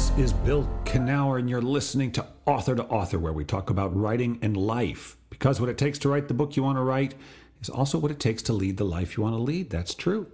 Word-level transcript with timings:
This 0.00 0.16
is 0.16 0.32
Bill 0.32 0.66
Kenower, 0.84 1.38
and 1.38 1.50
you're 1.50 1.60
listening 1.60 2.10
to 2.12 2.26
Author 2.46 2.74
to 2.74 2.84
Author, 2.84 3.18
where 3.18 3.34
we 3.34 3.44
talk 3.44 3.68
about 3.68 3.94
writing 3.94 4.38
and 4.40 4.56
life. 4.56 5.18
Because 5.28 5.60
what 5.60 5.68
it 5.68 5.76
takes 5.76 5.98
to 5.98 6.08
write 6.08 6.26
the 6.26 6.32
book 6.32 6.56
you 6.56 6.62
want 6.62 6.78
to 6.78 6.82
write 6.82 7.14
is 7.60 7.68
also 7.68 7.98
what 7.98 8.10
it 8.10 8.18
takes 8.18 8.42
to 8.42 8.52
lead 8.52 8.76
the 8.78 8.84
life 8.84 9.16
you 9.16 9.22
want 9.22 9.34
to 9.34 9.40
lead. 9.40 9.68
That's 9.70 9.94
true. 9.94 10.26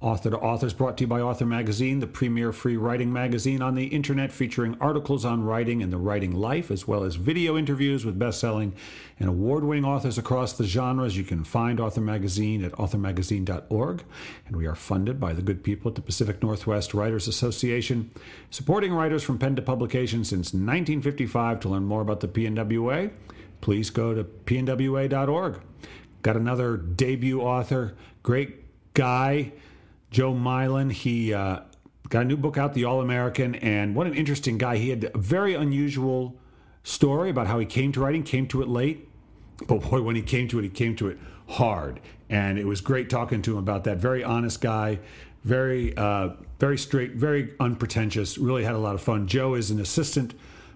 Author 0.00 0.30
to 0.30 0.38
Author 0.38 0.66
is 0.66 0.74
brought 0.74 0.98
to 0.98 1.04
you 1.04 1.08
by 1.08 1.20
Author 1.20 1.46
Magazine, 1.46 2.00
the 2.00 2.06
premier 2.06 2.52
free 2.52 2.76
writing 2.76 3.12
magazine 3.12 3.62
on 3.62 3.74
the 3.74 3.86
internet 3.86 4.30
featuring 4.32 4.76
articles 4.80 5.24
on 5.24 5.42
writing 5.42 5.82
and 5.82 5.92
the 5.92 5.98
writing 5.98 6.32
life, 6.32 6.70
as 6.70 6.86
well 6.86 7.02
as 7.02 7.14
video 7.16 7.56
interviews 7.56 8.04
with 8.04 8.18
best-selling 8.18 8.74
and 9.18 9.28
award-winning 9.28 9.84
authors 9.84 10.18
across 10.18 10.52
the 10.52 10.64
genres. 10.64 11.16
You 11.16 11.24
can 11.24 11.42
find 11.44 11.80
Author 11.80 12.02
Magazine 12.02 12.62
at 12.64 12.72
authormagazine.org, 12.72 14.04
and 14.46 14.56
we 14.56 14.66
are 14.66 14.74
funded 14.74 15.18
by 15.18 15.32
the 15.32 15.42
good 15.42 15.64
people 15.64 15.88
at 15.88 15.94
the 15.94 16.02
Pacific 16.02 16.42
Northwest 16.42 16.92
Writers 16.92 17.26
Association, 17.26 18.10
supporting 18.50 18.92
writers 18.92 19.22
from 19.22 19.38
pen 19.38 19.56
to 19.56 19.62
publication 19.62 20.24
since 20.24 20.52
1955. 20.52 21.60
To 21.60 21.68
learn 21.70 21.84
more 21.84 22.02
about 22.02 22.20
the 22.20 22.28
PNWA, 22.28 23.10
please 23.60 23.88
go 23.88 24.12
to 24.12 24.24
pnwa.org. 24.24 25.60
Got 26.24 26.36
another 26.38 26.78
debut 26.78 27.42
author, 27.42 27.94
great 28.22 28.94
guy, 28.94 29.52
Joe 30.10 30.32
Milan. 30.32 30.88
He 30.88 31.34
uh, 31.34 31.60
got 32.08 32.22
a 32.22 32.24
new 32.24 32.38
book 32.38 32.56
out, 32.56 32.72
The 32.72 32.86
All 32.86 33.02
American, 33.02 33.54
and 33.56 33.94
what 33.94 34.06
an 34.06 34.14
interesting 34.14 34.56
guy. 34.56 34.78
He 34.78 34.88
had 34.88 35.10
a 35.14 35.18
very 35.18 35.52
unusual 35.52 36.34
story 36.82 37.28
about 37.28 37.46
how 37.46 37.58
he 37.58 37.66
came 37.66 37.92
to 37.92 38.00
writing, 38.00 38.22
came 38.22 38.48
to 38.48 38.62
it 38.62 38.68
late. 38.68 39.06
But 39.68 39.82
boy, 39.82 40.00
when 40.00 40.16
he 40.16 40.22
came 40.22 40.48
to 40.48 40.58
it, 40.58 40.62
he 40.62 40.70
came 40.70 40.96
to 40.96 41.08
it 41.08 41.18
hard. 41.46 42.00
And 42.30 42.58
it 42.58 42.64
was 42.64 42.80
great 42.80 43.10
talking 43.10 43.42
to 43.42 43.52
him 43.52 43.58
about 43.58 43.84
that. 43.84 43.98
Very 43.98 44.24
honest 44.24 44.62
guy, 44.62 45.00
very, 45.42 45.94
uh, 45.94 46.30
very 46.58 46.78
straight, 46.78 47.16
very 47.16 47.52
unpretentious. 47.60 48.38
Really 48.38 48.64
had 48.64 48.74
a 48.74 48.78
lot 48.78 48.94
of 48.94 49.02
fun. 49.02 49.26
Joe 49.26 49.52
is 49.52 49.70
an 49.70 49.78
assistant 49.78 50.32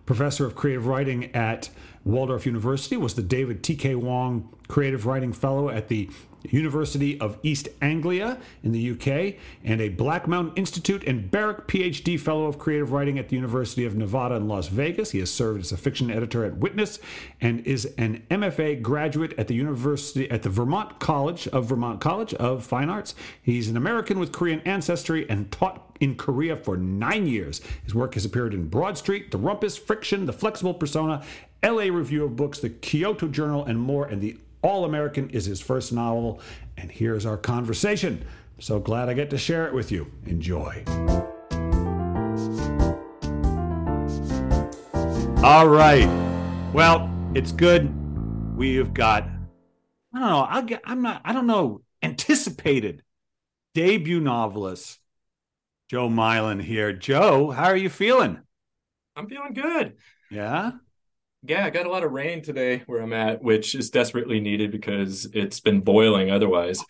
professor 0.09 0.47
of 0.47 0.55
creative 0.55 0.87
writing 0.87 1.27
at 1.35 1.69
Waldorf 2.03 2.47
University, 2.47 2.97
was 2.97 3.13
the 3.13 3.21
David 3.21 3.63
T.K. 3.63 3.95
Wong 3.95 4.49
Creative 4.67 5.05
Writing 5.05 5.35
Fellow 5.35 5.69
at 5.69 5.89
the 5.89 6.09
University 6.49 7.21
of 7.21 7.37
East 7.43 7.69
Anglia 7.83 8.39
in 8.63 8.73
the 8.73 8.93
UK, 8.93 9.39
and 9.65 9.83
a 9.83 9.91
Black 9.91 10.27
Mountain 10.27 10.55
Institute 10.57 11.05
and 11.05 11.31
Barrick 11.31 11.67
PhD 11.67 12.19
Fellow 12.19 12.47
of 12.47 12.59
Creative 12.59 12.91
Writing 12.91 13.19
at 13.19 13.29
the 13.29 13.37
University 13.37 13.85
of 13.85 13.97
Nevada 13.97 14.37
in 14.37 14.49
Las 14.49 14.69
Vegas. 14.69 15.11
He 15.11 15.19
has 15.19 15.31
served 15.31 15.61
as 15.61 15.73
a 15.73 15.77
fiction 15.77 16.11
editor 16.11 16.43
at 16.43 16.57
Witness 16.57 16.99
and 17.39 17.61
is 17.67 17.85
an 17.99 18.23
MFA 18.31 18.81
graduate 18.81 19.35
at 19.37 19.49
the 19.49 19.55
University 19.55 20.31
at 20.31 20.43
the 20.43 20.49
Vermont 20.49 21.01
College 21.01 21.49
of 21.49 21.67
Vermont 21.67 22.01
College 22.01 22.33
of 22.35 22.65
Fine 22.65 22.89
Arts. 22.89 23.15
He's 23.43 23.69
an 23.69 23.77
American 23.77 24.19
with 24.19 24.33
Korean 24.33 24.61
ancestry 24.61 25.29
and 25.29 25.53
taught 25.53 25.88
in 26.01 26.17
Korea 26.17 26.57
for 26.57 26.77
nine 26.77 27.27
years. 27.27 27.61
His 27.85 27.95
work 27.95 28.15
has 28.15 28.25
appeared 28.25 28.55
in 28.55 28.69
Broad 28.69 28.99
Street, 28.99 29.31
The 29.31 29.39
Rumpus, 29.39 29.79
Friction, 29.79 30.27
The 30.27 30.33
Flexible 30.33 30.75
Persona, 30.75 31.25
LA 31.63 31.85
Review 31.85 32.25
of 32.25 32.37
Books, 32.37 32.61
The 32.61 32.71
Kyoto 32.71 33.29
Journal, 33.29 33.65
and 33.65 33.79
more. 33.79 34.07
And 34.07 34.21
The 34.21 34.37
All 34.63 34.85
American 34.85 35.31
is 35.31 35.47
his 35.47 35.61
first 35.61 35.93
novel. 35.93 36.41
And 36.77 36.91
here's 36.91 37.27
our 37.27 37.37
conversation. 37.37 38.25
So 38.59 38.81
glad 38.81 39.09
I 39.09 39.15
get 39.15 39.31
to 39.31 39.39
share 39.39 39.67
it 39.67 39.75
with 39.75 39.93
you. 39.93 40.11
Enjoy. 40.27 40.83
All 45.43 45.69
right. 45.69 46.09
Well, 46.73 47.09
it's 47.35 47.53
good. 47.53 47.95
We 48.57 48.75
have 48.77 48.93
got, 48.93 49.23
I 50.13 50.19
don't 50.19 50.29
know, 50.29 50.47
I'll 50.49 50.63
get, 50.63 50.83
I'm 50.85 51.01
not, 51.01 51.23
I 51.25 51.33
don't 51.33 51.47
know, 51.47 51.83
anticipated 52.03 53.05
debut 53.75 54.19
novelist 54.19 54.99
Joe 55.89 56.11
Milan 56.11 56.61
here. 56.61 56.93
Joe, 56.93 57.51
how 57.51 57.65
are 57.65 57.77
you 57.77 57.89
feeling? 57.89 58.41
I'm 59.17 59.29
feeling 59.29 59.55
good. 59.55 59.97
Yeah. 60.31 60.73
Yeah, 61.43 61.65
I 61.65 61.71
got 61.71 61.87
a 61.87 61.91
lot 61.91 62.05
of 62.05 62.13
rain 62.13 62.43
today 62.43 62.83
where 62.87 63.01
I'm 63.01 63.13
at, 63.15 63.43
which 63.43 63.75
is 63.75 63.91
desperately 63.91 64.39
needed 64.39 64.71
because 64.71 65.27
it's 65.33 65.61
been 65.61 65.81
boiling 65.81 66.31
otherwise. 66.31 66.85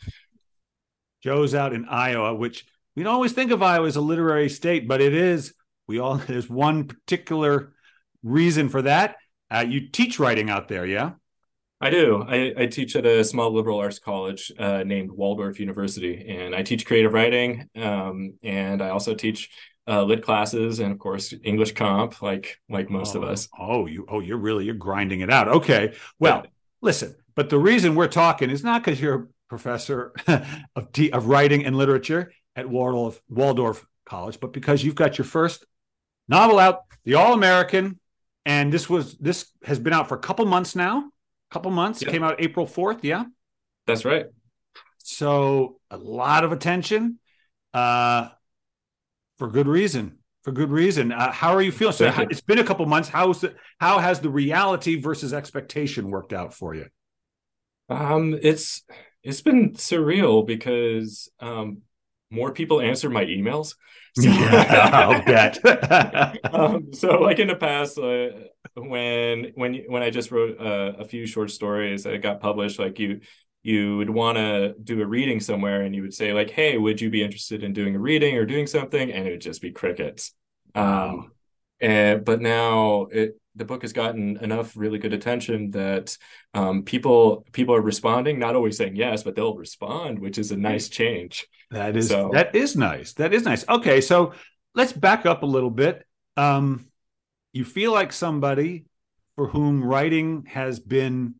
Joe's 1.23 1.55
out 1.55 1.73
in 1.73 1.85
Iowa, 1.85 2.35
which 2.35 2.67
we 2.97 3.05
don't 3.05 3.15
always 3.15 3.33
think 3.33 3.53
of 3.53 3.63
Iowa 3.63 3.87
as 3.87 3.97
a 3.97 4.01
literary 4.01 4.49
state, 4.49 4.89
but 4.89 5.01
it 5.01 5.15
is. 5.15 5.55
We 5.87 6.01
all 6.01 6.17
there's 6.27 6.51
one 6.51 6.85
particular 6.85 7.73
reason 8.25 8.69
for 8.69 8.83
that. 8.83 9.17
Uh, 9.51 9.65
you 9.69 9.89
teach 9.89 10.19
writing 10.19 10.51
out 10.51 10.69
there, 10.69 10.85
yeah? 10.85 11.13
I 11.81 11.91
do. 11.91 12.25
I, 12.27 12.55
I 12.57 12.67
teach 12.67 12.97
at 12.97 13.07
a 13.07 13.23
small 13.23 13.53
liberal 13.53 13.79
arts 13.79 14.01
college 14.01 14.51
uh, 14.59 14.83
named 14.83 15.13
Waldorf 15.13 15.61
University, 15.61 16.27
and 16.29 16.55
I 16.55 16.63
teach 16.63 16.85
creative 16.85 17.13
writing. 17.13 17.69
Um, 17.77 18.35
and 18.43 18.83
I 18.83 18.89
also 18.89 19.15
teach 19.15 19.49
uh, 19.87 20.03
lit 20.03 20.23
classes 20.23 20.81
and, 20.81 20.91
of 20.91 20.99
course, 20.99 21.33
English 21.45 21.73
comp, 21.73 22.21
like 22.21 22.59
like 22.69 22.91
most 22.91 23.15
oh, 23.15 23.23
of 23.23 23.29
us. 23.29 23.49
Oh, 23.57 23.87
you 23.87 24.07
oh 24.09 24.21
you're 24.21 24.39
really 24.39 24.65
you're 24.65 24.75
grinding 24.75 25.21
it 25.21 25.31
out. 25.31 25.49
Okay. 25.49 25.95
Well, 26.19 26.47
listen, 26.81 27.15
but 27.37 27.49
the 27.49 27.59
reason 27.59 27.95
we're 27.95 28.09
talking 28.09 28.51
is 28.51 28.65
not 28.65 28.85
because 28.85 29.01
you're 29.01 29.15
a 29.15 29.27
professor 29.49 30.13
of 30.75 30.89
of 31.13 31.27
writing 31.27 31.65
and 31.65 31.77
literature 31.77 32.33
at 32.57 32.69
Waldorf 32.69 33.21
Waldorf 33.29 33.87
College, 34.05 34.41
but 34.41 34.53
because 34.53 34.83
you've 34.83 34.97
got 34.97 35.17
your 35.17 35.25
first 35.25 35.65
novel 36.29 36.59
out, 36.59 36.81
The 37.05 37.15
All 37.15 37.35
American, 37.35 38.01
and 38.45 38.73
this 38.73 38.91
was 38.91 39.17
this 39.19 39.49
has 39.63 39.79
been 39.79 39.93
out 39.93 40.09
for 40.09 40.17
a 40.17 40.21
couple 40.21 40.45
months 40.45 40.75
now. 40.75 41.05
Couple 41.51 41.71
months. 41.71 42.03
Yeah. 42.03 42.11
Came 42.11 42.23
out 42.23 42.37
April 42.41 42.67
fourth. 42.67 43.05
Yeah. 43.05 43.25
That's 43.87 44.05
right. 44.05 44.27
So 44.99 45.81
a 45.91 45.97
lot 45.97 46.45
of 46.45 46.53
attention, 46.53 47.19
uh, 47.73 48.29
for 49.39 49.49
good 49.49 49.67
reason. 49.67 50.19
For 50.43 50.53
good 50.53 50.71
reason. 50.71 51.13
Uh, 51.13 51.33
how 51.33 51.55
are 51.55 51.63
you 51.63 51.73
feeling? 51.73 51.95
So 51.95 52.07
you. 52.07 52.27
it's 52.31 52.41
been 52.41 52.59
a 52.59 52.65
couple 52.65 52.85
months. 52.87 53.09
How's 53.09 53.41
the, 53.41 53.55
how 53.81 53.99
has 53.99 54.21
the 54.21 54.31
reality 54.31 55.01
versus 55.01 55.33
expectation 55.33 56.11
worked 56.11 56.33
out 56.33 56.55
for 56.55 56.75
you? 56.75 56.87
Um, 57.89 58.39
it's 58.41 58.83
it's 59.23 59.41
been 59.41 59.73
surreal 59.73 60.47
because 60.47 61.31
um, 61.41 61.83
more 62.31 62.53
people 62.53 62.81
answer 62.81 63.11
my 63.11 63.25
emails. 63.25 63.75
So- 64.19 64.31
I'll 64.31 65.23
bet. 65.25 65.59
um, 66.53 66.93
so 66.93 67.21
like 67.21 67.39
in 67.39 67.47
the 67.49 67.55
past 67.55 67.99
uh, 67.99 68.31
when 68.75 69.53
when 69.55 69.75
when 69.87 70.03
i 70.03 70.11
just 70.11 70.33
wrote 70.33 70.59
uh, 70.59 70.95
a 70.99 71.05
few 71.05 71.25
short 71.27 71.51
stories 71.51 72.03
that 72.05 72.21
got 72.23 72.41
published 72.41 72.79
like 72.81 72.99
you 72.99 73.21
you 73.63 73.97
would 73.99 74.11
want 74.11 74.39
to 74.39 74.75
do 74.83 75.01
a 75.03 75.07
reading 75.07 75.41
somewhere 75.41 75.83
and 75.83 75.95
you 75.95 76.03
would 76.03 76.15
say 76.15 76.33
like 76.33 76.51
hey 76.51 76.79
would 76.79 77.01
you 77.01 77.11
be 77.11 77.23
interested 77.23 77.63
in 77.63 77.73
doing 77.73 77.95
a 77.95 77.99
reading 77.99 78.37
or 78.37 78.45
doing 78.45 78.67
something 78.67 79.13
and 79.13 79.29
it 79.29 79.31
would 79.33 79.41
just 79.41 79.61
be 79.63 79.71
crickets 79.73 80.33
um 80.75 81.31
and 81.81 82.25
but 82.25 82.41
now 82.41 83.07
it 83.13 83.39
the 83.59 83.65
book 83.65 83.83
has 83.83 83.93
gotten 83.93 84.37
enough 84.43 84.77
really 84.77 84.99
good 84.99 85.13
attention 85.13 85.71
that 85.73 86.17
um, 86.55 86.83
people 86.85 87.45
people 87.53 87.75
are 87.75 87.81
responding 87.83 88.39
not 88.39 88.55
always 88.57 88.77
saying 88.77 88.97
yes 88.97 89.23
but 89.23 89.35
they'll 89.35 89.57
respond 89.57 90.19
which 90.19 90.39
is 90.39 90.51
a 90.53 90.57
nice 90.57 90.89
change 90.89 91.47
That 91.71 91.97
is 91.97 92.09
So- 92.09 92.31
that 92.33 92.55
is 92.55 92.77
nice. 92.77 93.13
That 93.15 93.35
is 93.35 93.43
nice. 93.45 93.69
Okay, 93.69 94.01
so 94.01 94.33
let's 94.75 94.93
back 94.93 95.27
up 95.27 95.43
a 95.43 95.47
little 95.47 95.71
bit. 95.71 96.07
Um, 96.37 96.87
you 97.53 97.65
feel 97.65 97.93
like 97.93 98.13
somebody 98.13 98.87
for 99.37 99.49
whom 99.49 99.85
writing 99.85 100.47
has 100.49 100.81
been 100.81 101.35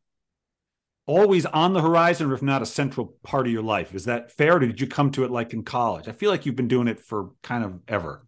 always 1.07 1.47
on 1.47 1.73
the 1.73 1.81
horizon, 1.81 2.31
or 2.31 2.35
if 2.35 2.43
not 2.43 2.61
a 2.63 2.67
central 2.67 3.15
part 3.23 3.47
of 3.47 3.53
your 3.53 3.63
life. 3.63 3.95
Is 3.95 4.05
that 4.05 4.31
fair? 4.33 4.57
Or 4.57 4.59
did 4.59 4.81
you 4.81 4.87
come 4.87 5.11
to 5.13 5.25
it 5.25 5.31
like 5.31 5.55
in 5.55 5.63
college? 5.63 6.07
I 6.09 6.13
feel 6.13 6.31
like 6.31 6.45
you've 6.45 6.57
been 6.57 6.69
doing 6.69 6.89
it 6.89 7.01
for 7.01 7.31
kind 7.43 7.65
of 7.65 7.81
ever. 7.89 8.27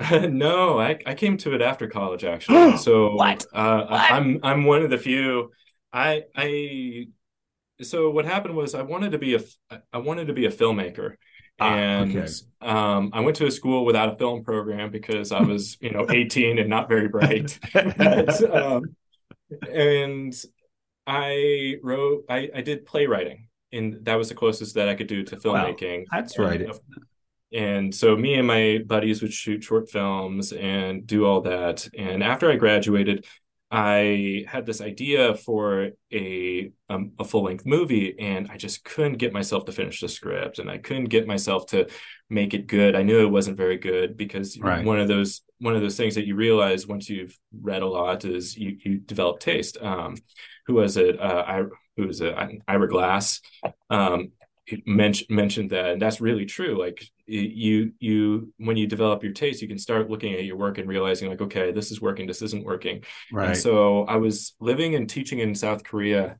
no, 0.30 0.78
I, 0.80 0.98
I 1.06 1.14
came 1.14 1.36
to 1.38 1.54
it 1.54 1.62
after 1.62 1.86
college 1.88 2.24
actually. 2.24 2.76
So 2.86 3.14
What? 3.14 3.44
Uh, 3.54 3.86
I- 3.88 4.08
I'm 4.16 4.40
I'm 4.42 4.64
one 4.64 4.82
of 4.82 4.90
the 4.90 4.98
few. 4.98 5.50
I 5.92 6.22
I 6.36 7.06
so 7.82 8.10
what 8.10 8.24
happened 8.26 8.54
was 8.56 8.74
I 8.74 8.82
wanted 8.82 9.12
to 9.12 9.18
be 9.18 9.34
a 9.34 9.40
I 9.92 9.98
wanted 9.98 10.26
to 10.28 10.32
be 10.32 10.46
a 10.46 10.50
filmmaker. 10.50 11.14
Ah, 11.62 11.74
And 11.76 12.16
okay. 12.16 12.32
um, 12.62 13.10
I 13.12 13.20
went 13.20 13.36
to 13.36 13.46
a 13.46 13.50
school 13.50 13.84
without 13.84 14.14
a 14.14 14.16
film 14.16 14.42
program 14.44 14.90
because 14.90 15.30
I 15.30 15.42
was, 15.42 15.76
you 15.82 15.90
know, 15.90 16.06
18 16.08 16.58
and 16.58 16.70
not 16.70 16.88
very 16.88 17.08
bright. 17.08 17.58
But, 17.74 18.42
um, 18.50 18.96
and 19.70 20.34
I 21.06 21.76
wrote, 21.82 22.24
I, 22.30 22.48
I 22.54 22.60
did 22.62 22.86
playwriting, 22.86 23.48
and 23.72 24.04
that 24.06 24.14
was 24.14 24.28
the 24.30 24.34
closest 24.34 24.74
that 24.76 24.88
I 24.88 24.94
could 24.94 25.06
do 25.08 25.22
to 25.24 25.36
filmmaking. 25.36 26.04
that's 26.10 26.36
And- 26.38 26.46
right. 26.46 26.68
And 27.52 27.94
so 27.94 28.16
me 28.16 28.34
and 28.34 28.46
my 28.46 28.78
buddies 28.86 29.22
would 29.22 29.32
shoot 29.32 29.62
short 29.64 29.90
films 29.90 30.52
and 30.52 31.06
do 31.06 31.24
all 31.26 31.40
that. 31.42 31.88
And 31.98 32.22
after 32.22 32.50
I 32.50 32.56
graduated, 32.56 33.26
I 33.72 34.44
had 34.48 34.66
this 34.66 34.80
idea 34.80 35.36
for 35.36 35.90
a 36.12 36.72
um, 36.88 37.12
a 37.20 37.24
full 37.24 37.44
length 37.44 37.64
movie, 37.66 38.16
and 38.18 38.48
I 38.50 38.56
just 38.56 38.82
couldn't 38.84 39.18
get 39.18 39.32
myself 39.32 39.64
to 39.66 39.72
finish 39.72 40.00
the 40.00 40.08
script, 40.08 40.58
and 40.58 40.68
I 40.68 40.78
couldn't 40.78 41.04
get 41.04 41.26
myself 41.28 41.66
to 41.66 41.86
make 42.28 42.52
it 42.52 42.66
good. 42.66 42.96
I 42.96 43.02
knew 43.04 43.20
it 43.20 43.30
wasn't 43.30 43.56
very 43.56 43.78
good 43.78 44.16
because 44.16 44.58
Right. 44.58 44.84
one 44.84 44.98
of 44.98 45.06
those 45.06 45.42
one 45.58 45.76
of 45.76 45.82
those 45.82 45.96
things 45.96 46.16
that 46.16 46.26
you 46.26 46.34
realize 46.34 46.86
once 46.86 47.08
you've 47.08 47.38
read 47.60 47.82
a 47.82 47.86
lot 47.86 48.24
is 48.24 48.56
you 48.56 48.76
you 48.84 48.98
develop 48.98 49.38
taste. 49.38 49.76
Um, 49.80 50.16
who 50.66 50.74
was 50.74 50.96
it? 50.96 51.20
Uh, 51.20 51.44
I 51.46 51.62
who 51.96 52.06
was 52.08 52.20
it? 52.20 52.34
Ira 52.66 52.88
Glass. 52.88 53.40
Um, 53.88 54.32
mentioned 54.86 55.30
mentioned 55.30 55.70
that 55.70 55.90
and 55.90 56.02
that's 56.02 56.20
really 56.20 56.46
true. 56.46 56.78
Like 56.78 57.04
you 57.30 57.92
you 58.00 58.52
when 58.58 58.76
you 58.76 58.86
develop 58.86 59.22
your 59.22 59.32
taste 59.32 59.62
you 59.62 59.68
can 59.68 59.78
start 59.78 60.10
looking 60.10 60.34
at 60.34 60.44
your 60.44 60.56
work 60.56 60.78
and 60.78 60.88
realizing 60.88 61.28
like 61.28 61.40
okay 61.40 61.70
this 61.70 61.90
is 61.90 62.00
working 62.00 62.26
this 62.26 62.42
isn't 62.42 62.64
working. 62.64 63.04
Right. 63.32 63.50
and 63.50 63.56
so 63.56 64.04
i 64.04 64.16
was 64.16 64.54
living 64.60 64.96
and 64.96 65.08
teaching 65.08 65.38
in 65.38 65.54
south 65.54 65.84
korea 65.84 66.38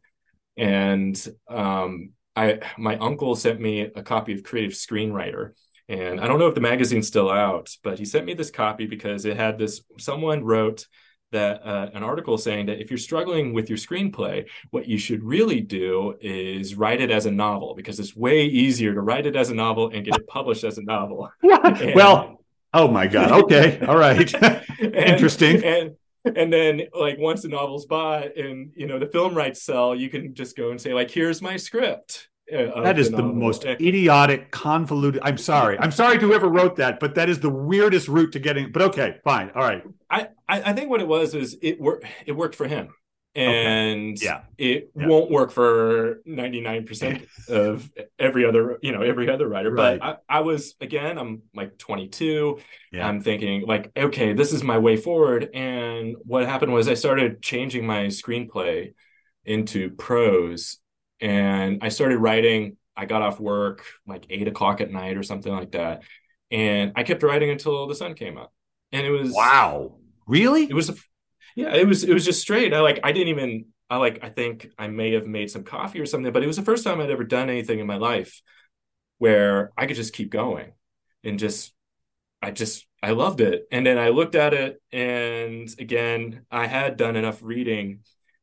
and 0.57 1.29
um 1.49 2.11
i 2.35 2.59
my 2.77 2.97
uncle 2.97 3.37
sent 3.37 3.61
me 3.61 3.83
a 3.83 4.03
copy 4.03 4.33
of 4.35 4.43
creative 4.43 4.73
screenwriter. 4.73 5.53
And 5.89 6.21
i 6.21 6.27
don't 6.27 6.39
know 6.39 6.49
if 6.49 6.55
the 6.55 6.61
magazine's 6.61 7.07
still 7.07 7.31
out 7.31 7.71
but 7.85 7.99
he 7.99 8.05
sent 8.05 8.27
me 8.27 8.35
this 8.35 8.51
copy 8.51 8.87
because 8.87 9.25
it 9.25 9.37
had 9.37 9.59
this 9.59 9.83
someone 9.99 10.45
wrote 10.45 10.87
that 11.33 11.65
uh, 11.67 11.91
an 11.95 12.03
article 12.03 12.39
saying 12.39 12.67
that 12.67 12.81
if 12.81 12.91
you're 12.91 12.99
struggling 12.99 13.53
with 13.53 13.69
your 13.69 13.79
screenplay, 13.79 14.47
what 14.71 14.87
you 14.87 14.99
should 14.99 15.23
really 15.23 15.61
do 15.61 16.17
is 16.21 16.75
write 16.75 17.01
it 17.01 17.11
as 17.11 17.27
a 17.27 17.31
novel 17.31 17.75
because 17.75 18.01
it's 18.01 18.17
way 18.17 18.45
easier 18.45 18.95
to 18.95 19.01
write 19.01 19.27
it 19.27 19.37
as 19.37 19.51
a 19.51 19.55
novel 19.55 19.91
and 19.93 20.05
get 20.05 20.17
it 20.17 20.27
published 20.27 20.65
as 20.65 20.79
a 20.79 20.83
novel. 20.83 21.31
and, 21.43 21.95
well, 21.95 22.43
oh 22.75 22.89
my 22.89 23.07
god. 23.07 23.33
Okay, 23.45 23.81
all 23.87 23.99
right, 23.99 24.33
interesting. 24.81 25.65
And, 25.65 25.97
and 26.25 26.53
then 26.53 26.83
like 26.99 27.19
once 27.19 27.43
the 27.43 27.49
novel's 27.49 27.87
bought 27.87 28.37
and 28.37 28.73
you 28.77 28.87
know 28.87 28.99
the 28.99 29.07
film 29.07 29.35
rights 29.35 29.63
sell, 29.63 29.95
you 29.95 30.11
can 30.11 30.35
just 30.35 30.57
go 30.57 30.71
and 30.71 30.81
say 30.81 30.95
like, 30.95 31.11
here's 31.11 31.41
my 31.41 31.57
script. 31.57 32.30
Uh, 32.53 32.83
that 32.83 32.99
is 32.99 33.11
the, 33.11 33.23
most 33.23 33.65
idiotic, 33.65 34.51
convoluted. 34.51 35.21
I'm 35.23 35.39
sorry. 35.39 35.79
I'm 35.79 35.93
sorry 35.93 36.19
to 36.19 36.27
whoever 36.27 36.49
wrote 36.49 36.77
that, 36.77 36.99
but 37.01 37.15
that 37.15 37.29
is 37.29 37.41
the 37.41 37.51
weirdest 37.51 38.09
route 38.09 38.33
to 38.33 38.39
getting. 38.39 38.73
But 38.73 38.83
okay, 38.83 39.19
fine, 39.25 39.51
all 39.55 39.63
right. 39.63 39.85
I 40.11 40.29
I 40.49 40.73
think 40.73 40.91
what 40.91 41.01
it 41.01 41.09
was 41.09 41.35
is 41.35 41.57
it 41.63 41.81
worked. 41.81 42.07
It 42.27 42.33
worked 42.33 42.57
for 42.57 42.67
him, 42.67 42.89
and 43.37 44.17
okay. 44.17 44.25
yeah, 44.25 44.41
it 44.59 44.91
yeah. 44.97 45.07
won't 45.07 45.31
work 45.31 45.53
for 45.53 46.21
99 46.27 46.87
percent 46.87 47.29
of 47.49 47.89
every 48.19 48.45
other 48.45 48.79
you 48.83 48.91
know 48.91 49.03
every 49.03 49.31
other 49.31 49.49
writer. 49.49 49.71
Right. 49.71 50.01
But 50.01 50.21
I, 50.29 50.39
I 50.39 50.41
was 50.41 50.75
again, 50.81 51.19
I'm 51.19 51.43
like 51.55 51.79
22. 51.79 52.59
Yeah. 52.93 53.07
I'm 53.07 53.21
thinking 53.21 53.65
like, 53.67 53.93
okay, 53.97 54.33
this 54.33 54.53
is 54.53 54.65
my 54.65 54.79
way 54.79 54.97
forward. 54.97 55.51
And 55.55 56.17
what 56.25 56.47
happened 56.47 56.73
was 56.73 56.89
I 56.89 56.95
started 56.95 57.41
changing 57.41 57.87
my 57.87 58.07
screenplay 58.07 58.95
into 59.45 59.91
prose 59.91 60.80
and 61.21 61.79
I 61.83 61.89
started 61.89 62.19
writing. 62.19 62.77
I 62.97 63.07
got 63.07 63.23
off 63.23 63.41
work 63.41 63.85
like 64.07 64.27
eight 64.31 64.49
o'clock 64.49 64.81
at 64.81 64.91
night 64.91 65.17
or 65.17 65.23
something 65.23 65.53
like 65.53 65.73
that, 65.73 66.03
and 66.51 66.93
I 66.97 67.03
kept 67.03 67.23
writing 67.23 67.51
until 67.51 67.87
the 67.87 67.95
sun 67.95 68.15
came 68.15 68.37
up. 68.37 68.53
And 68.93 69.07
it 69.07 69.11
was 69.11 69.33
wow, 69.33 69.97
really? 70.27 70.65
It 70.65 70.75
was, 70.75 70.91
yeah, 71.55 71.75
it 71.75 71.87
was 71.87 72.05
it 72.05 72.13
was 72.13 72.25
just 72.25 72.41
straight. 72.41 72.75
I 72.75 72.81
like 72.81 73.01
I 73.03 73.13
didn't 73.13 73.29
even 73.29 73.67
I 73.89 73.97
like 73.97 74.21
I 74.23 74.29
think 74.29 74.69
I 74.79 74.89
may 74.89 75.13
have 75.13 75.27
made 75.27 75.51
some 75.51 75.65
coffee 75.65 76.01
or 76.01 76.07
something, 76.07 76.33
but 76.33 76.43
it 76.43 76.47
was 76.47 76.57
the 76.57 76.63
first 76.63 76.85
time 76.85 77.01
I'd 77.01 77.11
ever 77.11 77.25
done 77.25 77.51
anything 77.51 77.81
in 77.81 77.87
my 77.87 77.97
life 77.97 78.41
where 79.19 79.73
I 79.77 79.87
could 79.87 79.97
just 79.97 80.15
keep 80.15 80.31
going 80.31 80.73
and 81.25 81.39
just 81.39 81.73
I 82.43 82.53
just 82.53 82.87
I 83.03 83.11
loved 83.11 83.41
it. 83.41 83.67
And 83.73 83.87
then 83.87 83.99
I 83.99 84.09
looked 84.11 84.35
at 84.35 84.55
it 84.55 84.81
and 84.93 85.69
again, 85.79 86.47
I 86.51 86.67
had 86.67 86.97
done 86.97 87.17
enough 87.17 87.43
reading 87.43 88.01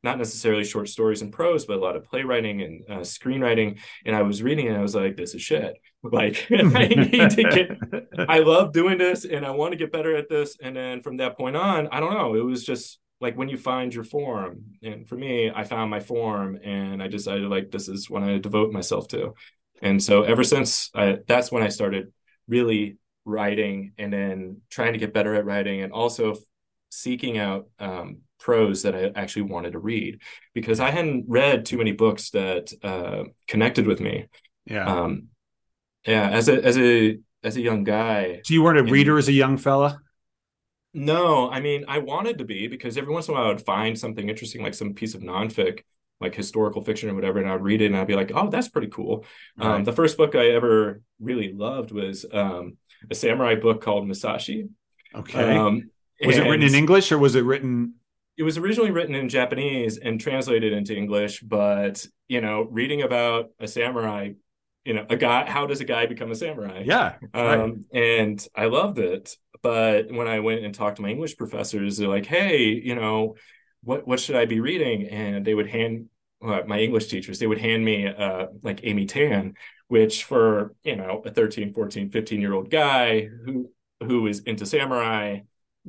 not 0.08 0.18
necessarily 0.18 0.64
short 0.64 0.88
stories 0.88 1.22
and 1.22 1.34
prose, 1.34 1.66
but 1.66 1.76
a 1.76 1.82
lot 1.82 1.98
of 1.98 2.06
playwriting 2.06 2.62
and 2.62 2.84
uh, 2.90 3.02
screenwriting. 3.02 3.78
And 4.06 4.16
I 4.16 4.22
was 4.22 4.42
reading 4.42 4.70
and 4.70 4.78
I 4.78 4.82
was 4.82 4.96
like, 4.96 5.18
this 5.18 5.36
is 5.36 5.42
shit. 5.42 5.76
Like, 6.04 6.48
I 6.52 6.88
need 6.88 7.32
to 7.32 7.44
get, 7.44 7.72
I 8.30 8.40
love 8.40 8.72
doing 8.72 8.98
this 8.98 9.26
and 9.26 9.46
I 9.46 9.50
want 9.50 9.74
to 9.74 9.78
get 9.78 9.92
better 9.92 10.16
at 10.16 10.30
this. 10.30 10.56
And 10.62 10.78
then 10.78 11.02
from 11.02 11.18
that 11.18 11.36
point 11.36 11.58
on, 11.58 11.90
I 11.92 12.00
don't 12.00 12.14
know, 12.14 12.36
it 12.36 12.46
was 12.46 12.64
just 12.64 13.00
like 13.20 13.36
when 13.36 13.50
you 13.50 13.58
find 13.58 13.94
your 13.94 14.06
form. 14.06 14.62
And 14.84 15.10
for 15.10 15.18
me, 15.18 15.52
I 15.54 15.66
found 15.66 15.90
my 15.92 16.00
form 16.00 16.60
and 16.64 17.04
I 17.04 17.08
decided 17.08 17.50
like, 17.50 17.72
this 17.72 17.90
is 17.90 18.10
what 18.10 18.24
I 18.24 18.38
devote 18.38 18.72
myself 18.72 19.10
to. 19.10 19.34
And 19.82 20.02
so 20.02 20.24
ever 20.24 20.46
since 20.46 20.92
I, 20.96 21.18
that's 21.28 21.52
when 21.52 21.64
I 21.64 21.70
started 21.70 22.14
really 22.48 22.98
writing 23.26 23.92
and 23.98 24.14
then 24.14 24.62
trying 24.70 24.94
to 24.94 25.00
get 25.00 25.14
better 25.14 25.36
at 25.36 25.46
writing 25.46 25.82
and 25.82 25.92
also 25.92 26.36
seeking 26.90 27.38
out 27.38 27.68
um, 27.80 28.20
prose 28.40 28.84
that 28.84 28.96
I 28.96 29.12
actually 29.16 29.44
wanted 29.44 29.74
to 29.74 29.80
read 29.80 30.22
because 30.54 30.80
I 30.80 30.92
hadn't 30.92 31.26
read 31.28 31.66
too 31.66 31.78
many 31.78 31.92
books 31.92 32.32
that 32.32 32.72
uh, 32.84 33.24
connected 33.48 33.88
with 33.88 34.00
me. 34.00 34.28
Yeah. 34.66 34.86
Um, 34.86 35.28
yeah. 36.06 36.30
As 36.30 36.50
a 36.50 36.64
as 36.64 36.78
a 36.78 37.20
as 37.44 37.58
a 37.58 37.62
young 37.62 37.84
guy. 37.84 38.42
So 38.44 38.54
you 38.54 38.64
weren't 38.64 38.78
a 38.78 38.82
and, 38.82 38.92
reader 38.92 39.18
as 39.18 39.28
a 39.28 39.34
young 39.34 39.58
fella. 39.58 40.00
No, 40.94 41.50
I 41.50 41.60
mean 41.60 41.86
I 41.88 42.00
wanted 42.00 42.40
to 42.40 42.46
be 42.46 42.68
because 42.68 42.98
every 42.98 43.14
once 43.14 43.28
in 43.28 43.34
a 43.34 43.38
while 43.38 43.46
I 43.46 43.50
would 43.50 43.66
find 43.66 43.98
something 43.98 44.30
interesting, 44.30 44.64
like 44.64 44.74
some 44.74 44.94
piece 44.94 45.16
of 45.16 45.22
nonfic, 45.22 45.82
like 46.20 46.34
historical 46.34 46.84
fiction 46.84 47.10
or 47.10 47.16
whatever, 47.16 47.40
and 47.40 47.50
I'd 47.50 47.62
read 47.62 47.82
it 47.82 47.88
and 47.88 47.98
I'd 47.98 48.08
be 48.08 48.16
like, 48.16 48.32
oh, 48.34 48.50
that's 48.50 48.70
pretty 48.70 48.88
cool. 48.88 49.26
Um, 49.60 49.68
right. 49.68 49.76
Um, 49.78 49.84
the 49.84 49.94
first 49.94 50.18
book 50.18 50.36
I 50.36 50.48
ever 50.50 51.02
really 51.20 51.54
loved 51.54 51.92
was 51.92 52.26
um, 52.32 52.78
a 53.10 53.16
samurai 53.16 53.56
book 53.56 53.82
called 53.82 54.08
Musashi. 54.08 54.70
Okay. 55.14 55.56
Um, 55.56 55.92
was 56.26 56.38
it 56.38 56.44
written 56.44 56.66
in 56.66 56.74
English 56.74 57.12
or 57.12 57.20
was 57.20 57.36
it 57.36 57.44
written 57.44 57.94
it 58.38 58.44
was 58.44 58.58
originally 58.58 58.92
written 58.92 59.16
in 59.16 59.30
Japanese 59.30 59.98
and 59.98 60.22
translated 60.22 60.72
into 60.72 60.96
English, 60.96 61.42
but 61.42 62.06
you 62.28 62.40
know, 62.40 62.68
reading 62.70 63.02
about 63.02 63.50
a 63.60 63.68
samurai, 63.68 64.32
you 64.86 64.94
know, 64.94 65.06
a 65.10 65.18
guy, 65.18 65.50
how 65.50 65.66
does 65.66 65.82
a 65.82 65.86
guy 65.86 66.06
become 66.06 66.32
a 66.32 66.36
samurai? 66.36 66.84
Yeah. 66.86 67.16
Um, 67.34 67.44
right. 67.44 67.74
and 67.94 68.48
I 68.56 68.66
loved 68.66 69.00
it. 69.00 69.36
But 69.64 70.12
when 70.12 70.28
I 70.28 70.40
went 70.40 70.64
and 70.64 70.74
talked 70.74 70.98
to 70.98 71.02
my 71.02 71.10
English 71.10 71.36
professors, 71.36 71.98
they're 71.98 72.08
like, 72.08 72.28
hey, 72.28 72.68
you 72.68 72.94
know, 72.94 73.36
what 73.84 74.08
what 74.08 74.20
should 74.20 74.36
I 74.36 74.46
be 74.46 74.60
reading? 74.60 75.08
And 75.08 75.44
they 75.44 75.56
would 75.56 75.68
hand 75.68 76.10
uh, 76.46 76.62
my 76.68 76.80
English 76.80 77.08
teachers, 77.08 77.40
they 77.40 77.48
would 77.48 77.58
hand 77.58 77.84
me 77.84 78.08
uh, 78.08 78.48
like 78.62 78.82
Amy 78.84 79.08
Tan, 79.08 79.56
which 79.88 80.26
for, 80.26 80.76
you 80.84 80.96
know, 80.96 81.24
a 81.26 81.32
13, 81.32 81.74
14, 81.74 82.12
15 82.12 82.42
year 82.42 82.54
old 82.54 82.70
guy 82.70 83.26
who 83.46 83.72
who 84.00 84.28
is 84.28 84.42
into 84.42 84.68
samurai 84.68 85.40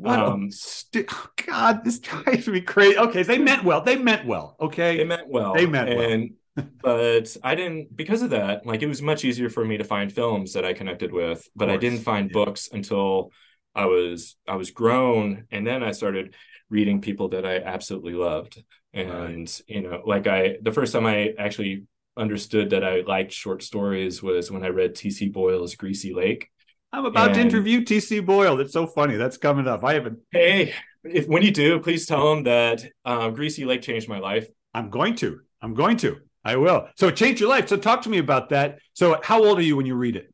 what 0.01 0.19
um, 0.19 0.51
st- 0.51 1.07
oh 1.13 1.27
God, 1.47 1.85
this 1.85 1.99
drives 1.99 2.49
me 2.49 2.61
crazy. 2.61 2.99
Okay, 2.99 3.23
they 3.23 3.39
meant 3.39 3.65
well. 3.65 3.83
They 3.83 3.97
meant 3.97 4.27
well. 4.27 4.57
Okay, 4.61 4.97
they 4.97 5.05
meant 5.05 5.29
well. 5.29 5.55
They 5.55 5.67
meant 5.67 5.89
and, 5.91 6.31
well. 6.57 6.69
but 6.83 7.37
I 7.43 7.55
didn't 7.55 7.95
because 7.97 8.23
of 8.23 8.31
that. 8.31 8.65
Like 8.67 8.83
it 8.83 8.87
was 8.87 9.03
much 9.03 9.25
easier 9.25 9.51
for 9.51 9.65
me 9.65 9.77
to 9.79 9.85
find 9.85 10.13
films 10.13 10.53
that 10.53 10.65
I 10.65 10.73
connected 10.73 11.13
with, 11.13 11.49
but 11.57 11.69
I 11.69 11.77
didn't 11.77 12.01
find 12.01 12.31
yeah. 12.31 12.35
books 12.35 12.69
until 12.73 13.33
I 13.75 13.87
was 13.87 14.37
I 14.47 14.57
was 14.57 14.71
grown, 14.71 15.45
and 15.51 15.67
then 15.67 15.83
I 15.83 15.93
started 15.93 16.35
reading 16.71 17.01
people 17.01 17.31
that 17.31 17.47
I 17.47 17.59
absolutely 17.59 18.15
loved. 18.15 18.63
And 18.93 19.11
right. 19.11 19.61
you 19.67 19.83
know, 19.83 20.03
like 20.07 20.27
I 20.27 20.57
the 20.63 20.73
first 20.73 20.93
time 20.93 21.07
I 21.07 21.35
actually 21.39 21.85
understood 22.17 22.71
that 22.71 22.85
I 22.85 23.03
liked 23.03 23.33
short 23.33 23.63
stories 23.63 24.23
was 24.23 24.51
when 24.51 24.65
I 24.65 24.69
read 24.69 24.95
T.C. 24.95 25.29
Boyle's 25.29 25.77
Greasy 25.77 26.13
Lake. 26.13 26.51
I'm 26.93 27.05
about 27.05 27.29
and, 27.29 27.35
to 27.35 27.41
interview 27.41 27.85
TC 27.85 28.25
Boyle. 28.25 28.57
That's 28.57 28.73
so 28.73 28.87
funny. 28.87 29.17
That's 29.17 29.37
coming 29.37 29.69
up. 29.69 29.85
I 29.85 29.95
haven't. 29.95 30.21
Hey, 30.31 30.75
if 31.05 31.27
when 31.27 31.43
you 31.43 31.51
do, 31.51 31.81
please 31.81 32.07
tell 32.07 32.33
him 32.33 32.45
that 32.45 32.85
um, 33.05 33.35
Greasy 33.35 33.65
Lake 33.65 33.83
changed 33.83 34.09
my 34.09 34.19
life. 34.19 34.49
I'm 34.75 34.91
going 34.91 35.15
to. 35.17 35.41
I'm 35.61 35.75
going 35.75 35.97
to. 35.99 36.19
I 36.45 36.57
will. 36.57 36.89
So 36.97 37.09
it 37.09 37.17
changed 37.17 37.41
your 37.41 37.51
life. 37.51 37.69
So 37.69 37.77
talk 37.77 38.03
to 38.03 38.09
me 38.09 38.19
about 38.19 38.51
that. 38.51 38.79
So 38.95 39.21
how 39.23 39.45
old 39.45 39.59
are 39.59 39.63
you 39.63 39.77
when 39.77 39.87
you 39.87 39.97
read 39.97 40.17
it? 40.17 40.33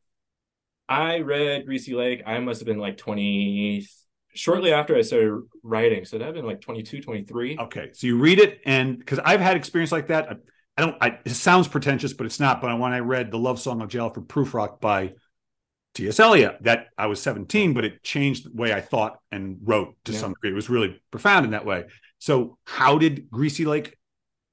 I 0.89 1.21
read 1.21 1.67
Greasy 1.67 1.95
Lake. 1.95 2.23
I 2.27 2.39
must 2.39 2.61
have 2.61 2.67
been 2.67 2.79
like 2.79 2.99
20 2.99 3.87
shortly 4.35 4.73
after 4.73 4.97
I 4.97 5.01
started 5.01 5.43
writing. 5.63 6.05
So 6.05 6.19
that 6.19 6.27
had 6.27 6.35
been 6.35 6.47
like 6.47 6.61
22, 6.61 7.01
23. 7.01 7.59
Okay. 7.59 7.91
So 7.95 8.07
you 8.07 8.19
read 8.19 8.39
it 8.39 8.61
and 8.65 8.99
because 8.99 9.19
I've 9.25 9.41
had 9.41 9.57
experience 9.57 9.93
like 9.93 10.09
that. 10.09 10.31
I, 10.31 10.35
I 10.77 10.83
don't 10.83 10.97
I, 11.01 11.19
it 11.25 11.31
sounds 11.31 11.69
pretentious, 11.69 12.13
but 12.13 12.27
it's 12.27 12.41
not. 12.41 12.61
But 12.61 12.79
when 12.79 12.93
I 12.93 12.99
read 12.99 13.31
The 13.31 13.39
Love 13.39 13.61
Song 13.61 13.81
of 13.81 13.89
J. 13.89 14.01
Alfred 14.01 14.29
Prufrock 14.29 14.81
by 14.81 15.15
T.S. 15.95 16.21
Eliot. 16.21 16.59
That 16.63 16.89
I 16.99 17.07
was 17.07 17.23
17, 17.23 17.73
but 17.73 17.85
it 17.85 18.03
changed 18.03 18.47
the 18.47 18.53
way 18.53 18.73
I 18.73 18.81
thought 18.81 19.19
and 19.31 19.59
wrote 19.63 19.95
to 20.05 20.13
yeah. 20.13 20.19
some 20.19 20.33
degree. 20.35 20.51
It 20.51 20.55
was 20.55 20.69
really 20.69 21.01
profound 21.11 21.45
in 21.45 21.53
that 21.53 21.65
way. 21.65 21.85
So, 22.19 22.59
how 22.65 22.99
did 22.99 23.31
Greasy 23.31 23.65
Lake 23.65 23.97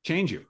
change 0.04 0.32
you? 0.32 0.46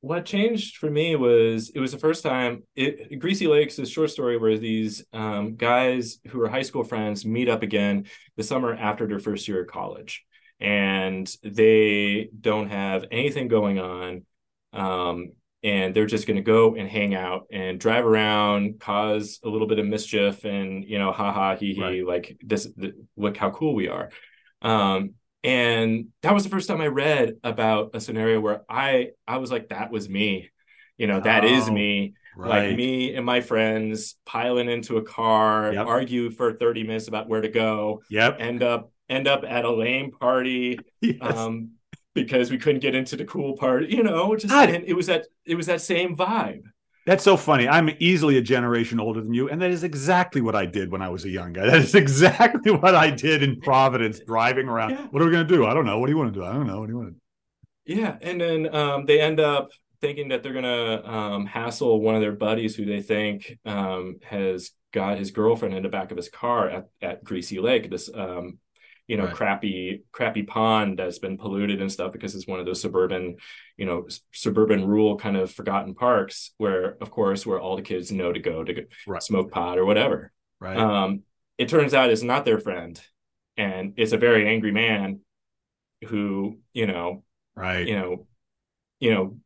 What 0.00 0.24
changed 0.24 0.76
for 0.76 0.90
me 0.90 1.16
was 1.16 1.70
it 1.70 1.80
was 1.80 1.92
the 1.92 1.98
first 1.98 2.22
time. 2.22 2.62
It, 2.76 3.18
Greasy 3.18 3.46
Lake's 3.46 3.78
is 3.78 3.88
a 3.88 3.92
short 3.92 4.10
story 4.10 4.36
where 4.36 4.58
these 4.58 5.04
um, 5.12 5.56
guys 5.56 6.18
who 6.28 6.40
are 6.42 6.48
high 6.48 6.62
school 6.62 6.84
friends 6.84 7.24
meet 7.24 7.48
up 7.48 7.62
again 7.62 8.06
the 8.36 8.42
summer 8.42 8.74
after 8.74 9.06
their 9.06 9.18
first 9.18 9.48
year 9.48 9.62
of 9.62 9.66
college, 9.66 10.24
and 10.60 11.28
they 11.42 12.28
don't 12.38 12.68
have 12.70 13.06
anything 13.10 13.48
going 13.48 13.78
on. 13.78 14.24
Um, 14.72 15.32
and 15.66 15.92
they're 15.92 16.06
just 16.06 16.28
going 16.28 16.36
to 16.36 16.42
go 16.42 16.76
and 16.76 16.88
hang 16.88 17.12
out 17.12 17.48
and 17.50 17.80
drive 17.80 18.06
around, 18.06 18.78
cause 18.78 19.40
a 19.44 19.48
little 19.48 19.66
bit 19.66 19.80
of 19.80 19.86
mischief, 19.86 20.44
and 20.44 20.84
you 20.84 20.96
know, 20.96 21.10
ha 21.10 21.32
ha, 21.32 21.56
he 21.56 21.74
he, 21.74 21.82
right. 21.82 22.06
like 22.06 22.38
this. 22.40 22.68
look 23.16 23.36
how 23.36 23.50
cool 23.50 23.74
we 23.74 23.88
are. 23.88 24.10
Um, 24.62 25.14
and 25.42 26.06
that 26.22 26.32
was 26.32 26.44
the 26.44 26.50
first 26.50 26.68
time 26.68 26.80
I 26.80 26.86
read 26.86 27.34
about 27.42 27.90
a 27.94 28.00
scenario 28.00 28.40
where 28.40 28.62
I 28.68 29.10
I 29.26 29.38
was 29.38 29.50
like, 29.50 29.70
that 29.70 29.90
was 29.90 30.08
me. 30.08 30.50
You 30.98 31.08
know, 31.08 31.18
that 31.18 31.42
oh, 31.44 31.48
is 31.48 31.68
me. 31.68 32.14
Right. 32.36 32.68
Like 32.68 32.76
me 32.76 33.16
and 33.16 33.26
my 33.26 33.40
friends 33.40 34.14
piling 34.24 34.68
into 34.68 34.98
a 34.98 35.02
car, 35.02 35.72
yep. 35.72 35.86
argue 35.86 36.30
for 36.30 36.52
30 36.52 36.84
minutes 36.84 37.08
about 37.08 37.28
where 37.28 37.40
to 37.40 37.48
go. 37.48 38.02
Yep. 38.08 38.36
End 38.38 38.62
up 38.62 38.92
end 39.08 39.26
up 39.26 39.42
at 39.42 39.64
a 39.64 39.70
lame 39.70 40.12
party. 40.12 40.78
Yes. 41.00 41.36
Um, 41.36 41.75
because 42.16 42.50
we 42.50 42.58
couldn't 42.58 42.80
get 42.80 42.96
into 42.96 43.14
the 43.14 43.24
cool 43.24 43.56
part, 43.56 43.88
you 43.88 44.02
know, 44.02 44.34
just 44.34 44.52
and 44.52 44.84
it 44.84 44.94
was 44.94 45.06
that 45.06 45.26
it 45.44 45.54
was 45.54 45.66
that 45.66 45.80
same 45.80 46.16
vibe. 46.16 46.62
That's 47.06 47.22
so 47.22 47.36
funny. 47.36 47.68
I'm 47.68 47.90
easily 48.00 48.36
a 48.38 48.42
generation 48.42 48.98
older 48.98 49.20
than 49.20 49.32
you, 49.32 49.48
and 49.48 49.62
that 49.62 49.70
is 49.70 49.84
exactly 49.84 50.40
what 50.40 50.56
I 50.56 50.66
did 50.66 50.90
when 50.90 51.02
I 51.02 51.08
was 51.08 51.24
a 51.24 51.28
young 51.28 51.52
guy. 51.52 51.66
That 51.70 51.82
is 51.82 51.94
exactly 51.94 52.72
what 52.72 52.96
I 52.96 53.10
did 53.10 53.44
in 53.44 53.60
Providence, 53.60 54.18
driving 54.26 54.68
around. 54.68 54.90
Yeah. 54.90 55.06
What 55.12 55.22
are 55.22 55.26
we 55.26 55.30
going 55.30 55.46
to 55.46 55.54
do? 55.54 55.66
I 55.66 55.74
don't 55.74 55.86
know. 55.86 56.00
What 56.00 56.06
do 56.06 56.12
you 56.12 56.18
want 56.18 56.34
to 56.34 56.40
do? 56.40 56.44
I 56.44 56.52
don't 56.52 56.66
know. 56.66 56.80
What 56.80 56.86
do 56.86 56.92
you 56.92 56.98
want 56.98 57.10
to 57.10 57.14
do? 57.14 58.00
Yeah, 58.00 58.16
and 58.20 58.40
then 58.40 58.74
um, 58.74 59.06
they 59.06 59.20
end 59.20 59.38
up 59.38 59.68
thinking 60.00 60.28
that 60.28 60.42
they're 60.42 60.52
going 60.52 60.64
to 60.64 61.08
um, 61.08 61.46
hassle 61.46 62.00
one 62.00 62.16
of 62.16 62.20
their 62.22 62.32
buddies 62.32 62.74
who 62.74 62.84
they 62.84 63.02
think 63.02 63.56
um, 63.64 64.16
has 64.24 64.72
got 64.92 65.18
his 65.18 65.30
girlfriend 65.30 65.74
in 65.74 65.84
the 65.84 65.88
back 65.88 66.10
of 66.10 66.16
his 66.16 66.28
car 66.28 66.68
at, 66.68 66.88
at 67.00 67.22
Greasy 67.22 67.60
Lake, 67.60 67.88
this 67.88 68.10
um, 68.12 68.58
you 69.06 69.16
know 69.16 69.24
right. 69.24 69.34
crappy 69.34 70.02
crappy 70.12 70.42
pond 70.42 70.98
that's 70.98 71.18
been 71.18 71.38
polluted 71.38 71.80
and 71.80 71.90
stuff 71.90 72.12
because 72.12 72.34
it's 72.34 72.46
one 72.46 72.60
of 72.60 72.66
those 72.66 72.80
suburban 72.80 73.36
you 73.76 73.86
know 73.86 74.06
suburban 74.32 74.86
rural 74.86 75.16
kind 75.16 75.36
of 75.36 75.50
forgotten 75.50 75.94
parks 75.94 76.52
where 76.58 76.96
of 77.00 77.10
course 77.10 77.46
where 77.46 77.60
all 77.60 77.76
the 77.76 77.82
kids 77.82 78.10
know 78.10 78.32
to 78.32 78.40
go 78.40 78.64
to 78.64 78.86
right. 79.06 79.22
smoke 79.22 79.50
pot 79.50 79.78
or 79.78 79.84
whatever 79.84 80.32
right 80.60 80.76
um 80.76 81.22
it 81.58 81.68
turns 81.68 81.94
out 81.94 82.10
it's 82.10 82.22
not 82.22 82.44
their 82.44 82.58
friend 82.58 83.00
and 83.56 83.94
it's 83.96 84.12
a 84.12 84.18
very 84.18 84.48
angry 84.48 84.72
man 84.72 85.20
who 86.08 86.58
you 86.72 86.86
know 86.86 87.22
right 87.54 87.86
you 87.86 87.98
know 87.98 88.26
you 88.98 89.14
know 89.14 89.36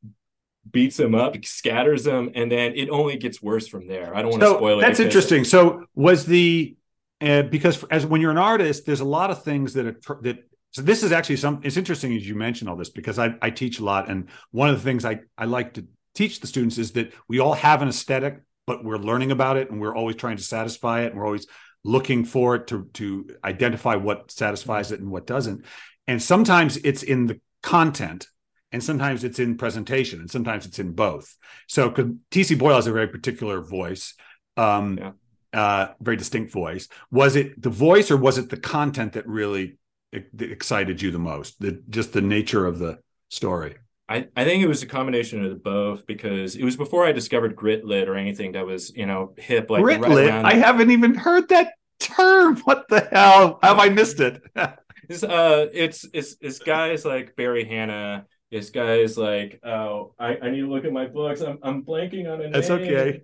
beats 0.71 0.99
him 0.99 1.15
up, 1.15 1.43
scatters 1.45 2.07
him, 2.07 2.31
and 2.35 2.51
then 2.51 2.75
it 2.75 2.89
only 2.91 3.17
gets 3.17 3.43
worse 3.43 3.67
from 3.67 3.87
there. 3.87 4.15
I 4.15 4.23
don't 4.23 4.31
want 4.31 4.43
so 4.43 4.53
to 4.53 4.59
spoil 4.59 4.79
it. 4.79 4.83
That's 4.83 5.01
interesting. 5.01 5.45
So 5.45 5.87
was 5.95 6.27
the 6.27 6.77
uh, 7.21 7.43
because 7.43 7.85
as 7.85 8.07
when 8.07 8.21
you're 8.21 8.31
an 8.31 8.39
artist, 8.39 8.87
there's 8.87 9.01
a 9.01 9.05
lot 9.05 9.31
of 9.31 9.43
things 9.43 9.75
that 9.75 9.87
are, 9.87 10.21
that. 10.23 10.39
So 10.73 10.83
this 10.83 11.03
is 11.03 11.11
actually 11.11 11.37
some. 11.37 11.61
It's 11.65 11.77
interesting 11.77 12.15
as 12.15 12.27
you 12.27 12.35
mention 12.35 12.69
all 12.69 12.77
this 12.77 12.91
because 12.91 13.19
I 13.19 13.35
I 13.43 13.51
teach 13.51 13.81
a 13.81 13.85
lot, 13.85 14.09
and 14.09 14.29
one 14.53 14.69
of 14.69 14.77
the 14.77 14.83
things 14.83 15.05
I 15.05 15.21
I 15.37 15.47
like 15.47 15.75
to 15.75 15.87
teach 16.15 16.41
the 16.41 16.47
students 16.47 16.79
is 16.79 16.93
that 16.93 17.13
we 17.29 17.41
all 17.41 17.55
have 17.55 17.83
an 17.83 17.89
aesthetic, 17.89 18.41
but 18.67 18.85
we're 18.85 18.99
learning 18.99 19.33
about 19.33 19.57
it, 19.57 19.71
and 19.71 19.81
we're 19.81 19.95
always 19.95 20.17
trying 20.17 20.37
to 20.37 20.43
satisfy 20.43 21.03
it, 21.03 21.07
and 21.07 21.17
we're 21.17 21.27
always 21.27 21.47
looking 21.83 22.25
for 22.25 22.57
it 22.57 22.69
to 22.69 22.89
to 22.95 23.29
identify 23.45 23.97
what 23.97 24.31
satisfies 24.31 24.93
it 24.93 25.01
and 25.01 25.11
what 25.11 25.27
doesn't. 25.27 25.65
And 26.07 26.23
sometimes 26.23 26.77
it's 26.79 27.03
in 27.03 27.27
the 27.27 27.41
content 27.63 28.27
and 28.73 28.83
sometimes 28.83 29.25
it's 29.25 29.39
in 29.39 29.57
presentation 29.57 30.21
and 30.21 30.31
sometimes 30.31 30.67
it's 30.67 30.79
in 30.79 30.93
both 30.93 31.37
so 31.67 31.91
tc 31.91 32.59
boyle 32.59 32.77
has 32.77 32.87
a 32.87 32.93
very 32.93 33.09
particular 33.09 33.61
voice 33.61 34.15
um, 34.57 34.99
yeah. 34.99 35.11
Uh, 35.53 35.89
very 36.01 36.17
distinct 36.17 36.53
voice 36.53 36.89
was 37.11 37.37
it 37.37 37.61
the 37.61 37.71
voice 37.71 38.11
or 38.11 38.17
was 38.17 38.39
it 38.39 38.51
the 38.51 38.57
content 38.57 39.15
that 39.15 39.27
really 39.27 39.79
excited 40.13 41.01
you 41.01 41.11
the 41.11 41.19
most 41.19 41.59
the 41.61 41.83
just 41.89 42.13
the 42.13 42.21
nature 42.21 42.67
of 42.67 42.79
the 42.79 42.99
story 43.29 43.77
I, 44.09 44.27
I 44.35 44.45
think 44.45 44.65
it 44.65 44.67
was 44.67 44.83
a 44.83 44.87
combination 44.87 45.45
of 45.45 45.63
both 45.63 46.05
because 46.05 46.57
it 46.57 46.65
was 46.65 46.77
before 46.77 47.07
I 47.07 47.13
discovered 47.13 47.55
grit 47.55 47.85
lit 47.85 48.09
or 48.09 48.17
anything 48.17 48.53
that 48.53 48.67
was 48.67 48.95
you 48.97 49.07
know 49.07 49.35
hip 49.37 49.71
like 49.71 49.85
grit 49.85 50.01
lit. 50.01 50.33
I 50.33 50.55
haven't 50.55 50.91
even 50.91 51.15
heard 51.15 51.49
that 51.51 51.75
term. 52.01 52.57
What 52.65 52.89
the 52.89 53.07
hell 53.13 53.61
have 53.63 53.79
I 53.79 53.89
missed 53.89 54.19
it? 54.19 54.43
it's 55.09 55.23
uh, 55.23 55.69
it's 55.73 56.05
it's 56.13 56.35
it's 56.41 56.59
guys 56.59 57.05
like 57.05 57.37
Barry 57.37 57.65
Hannah 57.65 58.27
this 58.51 58.71
guy's 58.71 59.17
like, 59.17 59.61
oh, 59.65 60.15
I, 60.19 60.37
I 60.37 60.51
need 60.51 60.61
to 60.61 60.71
look 60.71 60.85
at 60.85 60.93
my 60.93 61.07
books. 61.07 61.41
I'm 61.41 61.59
I'm 61.63 61.85
blanking 61.85 62.31
on 62.31 62.41
a 62.41 62.45
name. 62.45 62.53
That's 62.53 62.71
okay. 62.71 63.23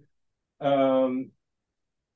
Um, 0.61 1.31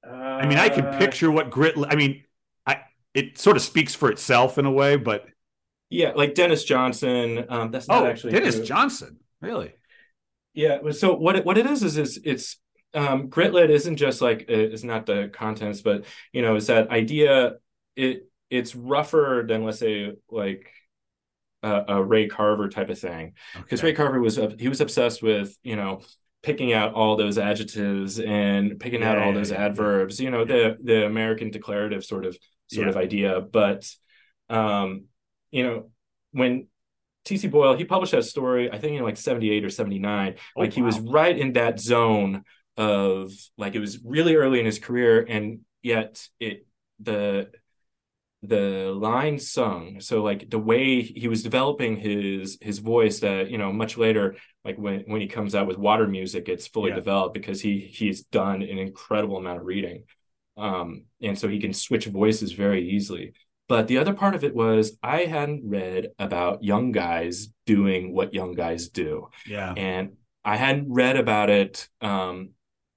uh, 0.07 0.13
I 0.13 0.47
mean, 0.47 0.59
I 0.59 0.69
can 0.69 0.85
uh, 0.85 0.99
picture 0.99 1.31
what 1.31 1.51
grit. 1.51 1.75
I 1.89 1.95
mean, 1.95 2.25
I 2.67 2.81
it 3.15 3.39
sort 3.39 3.57
of 3.57 3.63
speaks 3.63 3.95
for 3.95 4.11
itself 4.11 4.59
in 4.59 4.67
a 4.67 4.71
way, 4.71 4.97
but 4.97 5.27
yeah, 5.91 6.13
like 6.15 6.35
Denis 6.35 6.65
Johnson. 6.65 7.45
Um, 7.49 7.71
that's 7.71 7.89
not 7.89 8.05
oh, 8.05 8.07
actually 8.07 8.33
Denis 8.33 8.57
true. 8.57 8.65
Johnson, 8.65 9.19
really. 9.41 9.75
Yeah. 10.55 10.79
So 10.93 11.15
what 11.15 11.37
it, 11.37 11.45
what 11.45 11.59
it 11.59 11.67
is 11.67 11.83
is 11.83 11.99
is 11.99 12.21
it's 12.25 12.57
um, 12.95 13.29
gritlit 13.29 13.71
isn't 13.71 13.97
just 13.97 14.21
like 14.21 14.47
it's 14.49 14.85
not 14.85 15.07
the 15.07 15.31
contents, 15.33 15.83
but 15.83 16.05
you 16.33 16.43
know, 16.43 16.57
it's 16.57 16.67
that 16.67 16.91
idea. 16.91 17.55
It 17.97 18.29
it's 18.49 18.75
rougher 18.75 19.45
than 19.47 19.65
let's 19.65 19.79
say 19.79 20.13
like 20.31 20.71
a, 21.63 21.85
a 21.89 22.03
Ray 22.03 22.29
Carver 22.29 22.69
type 22.69 22.91
of 22.91 22.99
thing 22.99 23.35
because 23.55 23.81
okay. 23.81 23.89
Ray 23.89 23.95
Carver 23.95 24.21
was 24.21 24.39
he 24.59 24.69
was 24.69 24.81
obsessed 24.81 25.23
with 25.23 25.57
you 25.63 25.77
know 25.77 26.01
picking 26.43 26.73
out 26.73 26.95
all 26.95 27.17
those 27.17 27.39
adjectives 27.39 28.19
and 28.19 28.81
picking 28.81 29.01
yeah, 29.03 29.13
out 29.13 29.19
all 29.19 29.33
those 29.33 29.51
yeah, 29.51 29.59
adverbs 29.59 30.21
you 30.21 30.31
know 30.31 30.45
the 30.45 30.77
the 30.83 31.05
American 31.05 31.51
declarative 31.51 32.05
sort 32.05 32.25
of 32.25 32.37
sort 32.71 32.89
of 32.89 32.97
idea. 32.97 33.41
But 33.41 33.91
um 34.49 35.05
you 35.51 35.65
know 35.65 35.91
when 36.33 36.69
TC 37.25 37.51
Boyle 37.51 37.77
he 37.77 37.85
published 37.85 38.13
that 38.13 38.25
story 38.25 38.71
I 38.71 38.79
think 38.79 38.97
in 38.97 39.03
like 39.03 39.17
78 39.17 39.65
or 39.65 39.71
79 39.71 40.35
oh, 40.37 40.61
like 40.61 40.71
wow. 40.71 40.75
he 40.75 40.83
was 40.83 40.99
right 41.01 41.37
in 41.37 41.53
that 41.55 41.79
zone 41.79 42.45
of 42.77 43.31
like 43.59 43.75
it 43.75 43.81
was 43.81 43.99
really 44.05 44.37
early 44.37 44.61
in 44.61 44.67
his 44.67 44.79
career 44.79 45.25
and 45.29 45.61
yet 45.83 46.27
it 46.39 46.67
the 47.01 47.51
the 48.43 48.91
line 48.97 49.39
sung. 49.39 50.01
So 50.01 50.23
like 50.23 50.49
the 50.49 50.59
way 50.59 51.03
he 51.03 51.29
was 51.29 51.43
developing 51.43 51.97
his 51.97 52.57
his 52.61 52.79
voice 52.79 53.21
that 53.21 53.51
you 53.51 53.59
know 53.59 53.73
much 53.73 53.99
later 53.99 54.37
like 54.65 54.77
when 54.79 55.01
when 55.07 55.21
he 55.21 55.27
comes 55.27 55.55
out 55.55 55.67
with 55.67 55.79
water 55.79 56.07
music 56.07 56.49
it's 56.49 56.67
fully 56.67 56.91
yeah. 56.91 56.97
developed 56.97 57.35
because 57.35 57.61
he 57.61 57.81
he's 57.81 58.23
done 58.25 58.63
an 58.63 58.79
incredible 58.79 59.37
amount 59.37 59.61
of 59.61 59.67
reading. 59.67 60.05
Um 60.57 61.05
and 61.21 61.39
so 61.39 61.49
he 61.49 61.61
can 61.61 61.75
switch 61.75 62.07
voices 62.07 62.53
very 62.53 62.91
easily. 62.91 63.35
But 63.69 63.87
the 63.87 63.99
other 63.99 64.15
part 64.15 64.35
of 64.35 64.43
it 64.43 64.55
was 64.55 64.97
i 65.03 65.25
hadn't 65.25 65.69
read 65.69 66.09
about 66.19 66.65
young 66.65 66.93
guys 66.93 67.49
doing 67.67 68.15
what 68.15 68.33
young 68.33 68.55
guys 68.55 68.89
do. 68.89 69.29
Yeah. 69.47 69.75
And 69.77 70.17
i 70.47 70.57
hadn't 70.57 70.91
read 70.91 71.19
about 71.19 71.51
it 71.51 71.89
um 72.01 72.51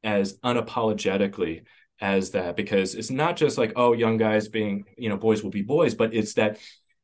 as 0.06 0.38
unapologetically 0.40 1.64
as 2.02 2.32
that 2.32 2.56
because 2.56 2.96
it's 2.96 3.12
not 3.12 3.36
just 3.36 3.58
like 3.58 3.74
oh 3.76 3.94
young 3.94 4.18
guys 4.18 4.48
being 4.48 4.86
you 4.98 5.10
know 5.10 5.18
boys 5.18 5.44
will 5.44 5.52
be 5.52 5.62
boys 5.62 5.96
but 5.96 6.14
it's 6.14 6.34
that 6.34 6.58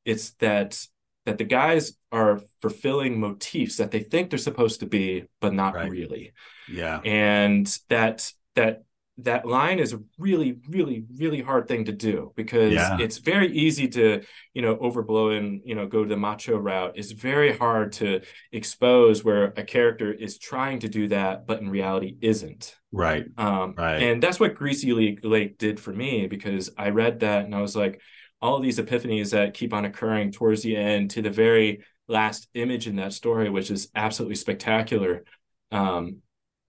it's 0.04 0.32
that 0.32 0.86
that 1.26 1.38
the 1.38 1.44
guys 1.44 1.94
are 2.12 2.42
fulfilling 2.62 3.20
motifs 3.20 3.78
that 3.78 3.92
they 3.92 4.00
think 4.00 4.30
they're 4.30 4.40
supposed 4.40 4.80
to 4.80 4.86
be 4.86 5.26
but 5.40 5.54
not 5.54 5.76
right. 5.76 5.90
really 5.90 6.34
yeah 6.68 7.00
and 7.06 7.78
that 7.90 8.32
that 8.56 8.84
that 9.24 9.46
line 9.46 9.80
is 9.80 9.94
a 9.94 10.00
really 10.18 10.58
really 10.70 11.06
really 11.18 11.42
hard 11.42 11.68
thing 11.68 11.86
to 11.86 11.92
do 11.92 12.32
because 12.36 12.74
yeah. 12.74 12.98
it's 13.00 13.18
very 13.18 13.52
easy 13.52 13.88
to 13.88 14.24
you 14.54 14.62
know 14.62 14.76
overblow 14.78 15.38
and 15.38 15.62
you 15.66 15.76
know 15.76 15.88
go 15.88 16.04
to 16.04 16.10
the 16.10 16.18
macho 16.18 16.58
route. 16.58 16.94
It's 16.96 17.12
very 17.12 17.58
hard 17.58 17.94
to 17.94 18.22
expose 18.52 19.24
where 19.24 19.54
a 19.58 19.64
character 19.64 20.12
is 20.14 20.38
trying 20.38 20.80
to 20.80 20.90
do 20.90 21.08
that 21.10 21.48
but 21.48 21.62
in 21.62 21.70
reality 21.70 22.18
isn't. 22.22 22.76
Right. 22.92 23.26
Um 23.38 23.76
right. 23.78 24.02
and 24.02 24.22
that's 24.22 24.40
what 24.40 24.56
greasy 24.56 24.94
lake, 24.94 25.20
lake 25.24 25.58
did 25.58 25.80
for 25.80 25.94
me 25.94 26.28
because 26.28 26.72
i 26.78 26.90
read 26.90 27.20
that 27.20 27.46
and 27.46 27.54
i 27.54 27.62
was 27.62 27.76
like 27.76 28.02
all 28.42 28.56
of 28.56 28.64
these 28.64 28.80
epiphanies 28.80 29.32
that 29.32 29.54
keep 29.54 29.74
on 29.74 29.86
occurring 29.86 30.32
towards 30.32 30.64
the 30.64 30.76
end 30.76 31.12
to 31.12 31.22
the 31.22 31.30
very 31.30 31.84
last 32.08 32.48
image 32.54 32.88
in 32.88 32.96
that 32.96 33.14
story 33.14 33.50
which 33.50 33.70
is 33.70 33.90
absolutely 33.96 34.36
spectacular 34.36 35.24
um 35.72 36.22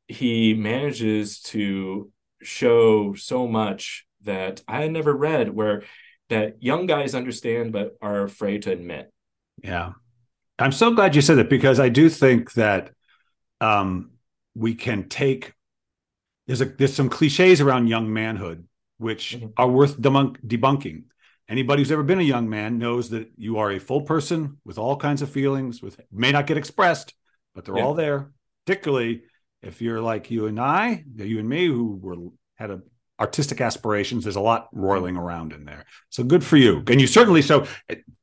he 0.08 0.54
manages 0.54 1.40
to 1.40 2.10
show 2.42 3.14
so 3.14 3.46
much 3.46 4.06
that 4.22 4.62
I 4.68 4.82
had 4.82 4.92
never 4.92 5.14
read 5.14 5.54
where 5.54 5.82
that 6.28 6.62
young 6.62 6.86
guys 6.86 7.14
understand 7.14 7.72
but 7.72 7.96
are 8.00 8.22
afraid 8.22 8.62
to 8.62 8.72
admit. 8.72 9.12
Yeah. 9.62 9.92
I'm 10.58 10.72
so 10.72 10.92
glad 10.92 11.16
you 11.16 11.22
said 11.22 11.36
that 11.36 11.48
because 11.48 11.80
I 11.80 11.88
do 11.88 12.08
think 12.08 12.52
that 12.54 12.90
um, 13.60 14.12
we 14.54 14.74
can 14.74 15.08
take 15.08 15.54
there's 16.46 16.60
a 16.60 16.66
there's 16.66 16.94
some 16.94 17.08
cliches 17.08 17.60
around 17.60 17.86
young 17.86 18.12
manhood 18.12 18.66
which 18.98 19.36
mm-hmm. 19.36 19.48
are 19.56 19.68
worth 19.68 19.98
debunk, 19.98 20.36
debunking. 20.46 21.04
Anybody 21.48 21.80
who's 21.80 21.90
ever 21.90 22.02
been 22.02 22.20
a 22.20 22.22
young 22.24 22.48
man 22.48 22.78
knows 22.78 23.10
that 23.10 23.30
you 23.36 23.58
are 23.58 23.72
a 23.72 23.80
full 23.80 24.02
person 24.02 24.58
with 24.64 24.78
all 24.78 24.96
kinds 24.96 25.22
of 25.22 25.30
feelings, 25.30 25.82
with 25.82 25.98
may 26.12 26.30
not 26.30 26.46
get 26.46 26.58
expressed, 26.58 27.14
but 27.54 27.64
they're 27.64 27.78
yeah. 27.78 27.84
all 27.84 27.94
there. 27.94 28.30
Particularly 28.66 29.22
if 29.62 29.82
you're 29.82 30.00
like 30.00 30.30
you 30.30 30.46
and 30.46 30.58
I, 30.58 31.04
you 31.16 31.38
and 31.38 31.48
me, 31.48 31.66
who 31.66 31.98
were 32.00 32.16
had 32.56 32.70
a 32.70 32.82
artistic 33.18 33.60
aspirations, 33.60 34.24
there's 34.24 34.36
a 34.36 34.40
lot 34.40 34.68
roiling 34.72 35.16
around 35.16 35.52
in 35.52 35.64
there. 35.64 35.84
So 36.08 36.24
good 36.24 36.42
for 36.42 36.56
you. 36.56 36.82
And 36.86 37.00
you 37.00 37.06
certainly 37.06 37.42
so. 37.42 37.66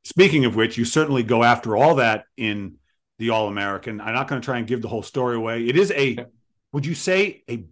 Speaking 0.04 0.44
of 0.44 0.56
which, 0.56 0.76
you 0.76 0.84
certainly 0.84 1.22
go 1.22 1.44
after 1.44 1.76
all 1.76 1.96
that 1.96 2.24
in 2.36 2.76
the 3.18 3.30
All 3.30 3.48
American. 3.48 4.00
I'm 4.00 4.14
not 4.14 4.28
going 4.28 4.40
to 4.40 4.44
try 4.44 4.58
and 4.58 4.66
give 4.66 4.82
the 4.82 4.88
whole 4.88 5.02
story 5.02 5.36
away. 5.36 5.66
It 5.66 5.76
is 5.76 5.92
a. 5.92 6.26
Would 6.72 6.84
you 6.84 6.94
say 6.94 7.42
a? 7.48 7.64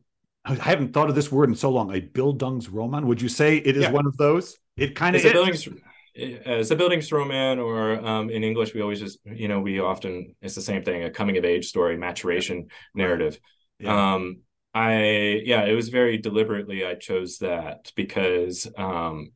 I 0.45 0.55
haven't 0.55 0.93
thought 0.93 1.09
of 1.09 1.17
this 1.17 1.33
word 1.33 1.49
in 1.49 1.57
so 1.57 1.71
long. 1.71 1.93
A 1.95 2.01
Bildungsroman. 2.01 3.05
Would 3.05 3.21
you 3.21 3.29
say 3.29 3.57
it 3.57 3.77
is 3.77 3.83
yeah. 3.83 3.91
one 3.91 4.07
of 4.07 4.17
those? 4.17 4.57
It 4.77 4.95
kind 4.95 5.17
of 5.17 5.25
is. 5.25 5.33
Bildungs, 5.33 5.69
it's 6.15 6.71
a 6.71 6.77
Bildungsroman, 6.77 7.63
or 7.63 8.05
um, 8.07 8.31
in 8.31 8.43
English, 8.43 8.73
we 8.73 8.81
always 8.81 9.01
just, 9.01 9.19
you 9.27 9.49
know, 9.49 9.61
we 9.61 9.81
often, 9.81 10.35
it's 10.41 10.55
the 10.55 10.63
same 10.63 10.83
thing, 10.83 11.05
a 11.05 11.11
coming 11.11 11.37
of 11.37 11.45
age 11.45 11.67
story, 11.67 11.97
maturation 11.99 12.69
narrative. 12.95 13.39
Yeah. 13.79 14.15
Um, 14.15 14.41
I, 14.75 15.43
yeah, 15.45 15.65
it 15.65 15.75
was 15.75 15.89
very 15.89 16.19
deliberately 16.19 16.85
I 16.85 16.95
chose 16.95 17.39
that 17.39 17.93
because 17.97 18.67
um, 18.77 19.33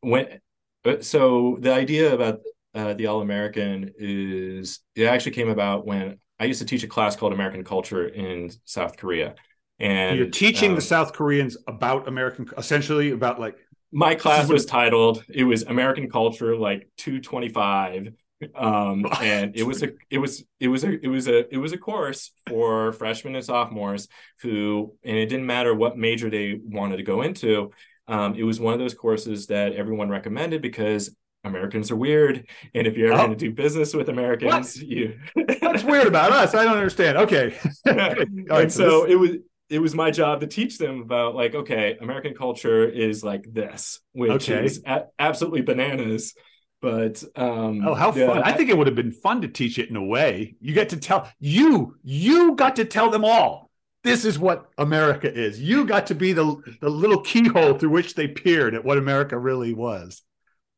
when, 0.00 0.40
uh, 0.84 1.00
so 1.00 1.56
the 1.60 1.72
idea 1.72 2.14
about 2.14 2.40
uh, 2.74 2.94
the 2.94 3.06
All 3.06 3.22
American 3.22 3.92
is 3.98 4.80
it 4.94 5.04
actually 5.04 5.32
came 5.32 5.48
about 5.48 5.86
when 5.86 6.18
I 6.38 6.44
used 6.44 6.60
to 6.60 6.66
teach 6.66 6.82
a 6.82 6.86
class 6.86 7.16
called 7.16 7.32
American 7.32 7.64
Culture 7.64 8.06
in 8.06 8.50
South 8.64 8.96
Korea. 8.96 9.34
And 9.80 10.18
you're 10.18 10.30
teaching 10.30 10.70
um, 10.70 10.76
the 10.76 10.82
South 10.82 11.12
Koreans 11.12 11.56
about 11.66 12.08
American, 12.08 12.48
essentially 12.56 13.12
about 13.12 13.40
like. 13.40 13.56
My 13.90 14.14
class 14.14 14.48
was 14.48 14.66
titled, 14.66 15.24
it 15.30 15.44
was 15.44 15.62
American 15.62 16.10
Culture, 16.10 16.54
like 16.56 16.90
225 16.98 18.12
um 18.54 19.04
and 19.20 19.56
it 19.56 19.64
was 19.64 19.82
a 19.82 19.90
it 20.10 20.18
was 20.18 20.44
it 20.60 20.68
was 20.68 20.84
a 20.84 21.04
it 21.04 21.08
was 21.08 21.28
a 21.28 21.52
it 21.52 21.58
was 21.58 21.72
a 21.72 21.78
course 21.78 22.32
for 22.48 22.92
freshmen 22.92 23.34
and 23.34 23.44
sophomores 23.44 24.08
who 24.40 24.94
and 25.04 25.16
it 25.16 25.26
didn't 25.26 25.46
matter 25.46 25.74
what 25.74 25.98
major 25.98 26.30
they 26.30 26.60
wanted 26.62 26.98
to 26.98 27.02
go 27.02 27.22
into 27.22 27.70
um 28.06 28.34
it 28.34 28.44
was 28.44 28.60
one 28.60 28.72
of 28.72 28.78
those 28.78 28.94
courses 28.94 29.46
that 29.48 29.72
everyone 29.72 30.08
recommended 30.08 30.62
because 30.62 31.10
Americans 31.44 31.90
are 31.90 31.96
weird, 31.96 32.46
and 32.74 32.86
if 32.86 32.96
you're 32.96 33.12
ever 33.12 33.22
oh. 33.22 33.26
going 33.26 33.38
to 33.38 33.44
do 33.48 33.52
business 33.52 33.94
with 33.94 34.08
Americans, 34.08 34.76
what? 34.76 34.86
you 34.86 35.18
what's 35.60 35.84
weird 35.84 36.06
about 36.06 36.32
us? 36.32 36.54
I 36.54 36.64
don't 36.64 36.76
understand. 36.76 37.16
Okay, 37.16 37.56
and 37.84 38.72
so 38.72 39.02
this... 39.02 39.12
it 39.12 39.16
was 39.16 39.30
it 39.70 39.78
was 39.80 39.94
my 39.94 40.10
job 40.10 40.40
to 40.40 40.46
teach 40.46 40.78
them 40.78 41.00
about 41.00 41.34
like 41.34 41.54
okay, 41.54 41.96
American 42.00 42.34
culture 42.34 42.84
is 42.84 43.22
like 43.22 43.46
this, 43.52 44.00
which 44.12 44.50
okay. 44.50 44.64
is 44.64 44.82
a- 44.86 45.06
absolutely 45.18 45.62
bananas. 45.62 46.34
But 46.80 47.22
um, 47.34 47.86
oh, 47.86 47.94
how 47.94 48.12
fun! 48.12 48.38
I, 48.38 48.50
I 48.50 48.52
think 48.52 48.70
it 48.70 48.78
would 48.78 48.86
have 48.86 48.94
been 48.96 49.12
fun 49.12 49.40
to 49.42 49.48
teach 49.48 49.78
it 49.78 49.90
in 49.90 49.96
a 49.96 50.04
way. 50.04 50.54
You 50.60 50.74
get 50.74 50.90
to 50.90 50.96
tell 50.96 51.28
you 51.40 51.96
you 52.04 52.54
got 52.54 52.76
to 52.76 52.84
tell 52.84 53.10
them 53.10 53.24
all 53.24 53.68
this 54.04 54.24
is 54.24 54.38
what 54.38 54.68
America 54.78 55.32
is. 55.32 55.60
You 55.60 55.84
got 55.84 56.06
to 56.06 56.14
be 56.14 56.32
the 56.32 56.56
the 56.80 56.88
little 56.88 57.20
keyhole 57.20 57.74
through 57.74 57.90
which 57.90 58.14
they 58.14 58.28
peered 58.28 58.74
at 58.74 58.84
what 58.84 58.98
America 58.98 59.38
really 59.38 59.74
was. 59.74 60.22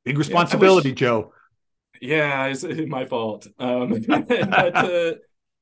Big 0.05 0.19
responsibility, 0.19 0.89
yeah, 0.89 0.93
wish, 0.93 0.99
Joe. 0.99 1.33
Yeah, 2.01 2.47
it's, 2.47 2.65
it's 2.65 2.91
my 2.91 3.05
fault. 3.05 3.47
Um, 3.59 4.03
but, 4.09 4.31
uh, 4.31 5.13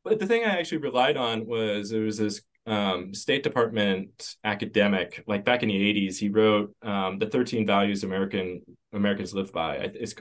but 0.04 0.18
the 0.18 0.26
thing 0.26 0.45
I 0.45 0.59
actually 0.59 0.78
relied 0.78 1.16
on 1.16 1.47
was 1.47 1.90
there 1.90 2.02
was 2.02 2.18
this 2.18 2.40
um, 2.68 3.14
State 3.14 3.42
Department 3.42 4.37
academic, 4.44 5.25
like 5.26 5.44
back 5.44 5.62
in 5.62 5.68
the 5.68 5.75
'80s, 5.75 6.18
he 6.18 6.28
wrote 6.28 6.75
um, 6.82 7.18
the 7.18 7.26
13 7.26 7.66
Values 7.66 8.04
American 8.04 8.62
Americans 8.92 9.34
Live 9.34 9.52
By. 9.52 9.78
uh, 9.78 9.88
his 9.92 10.14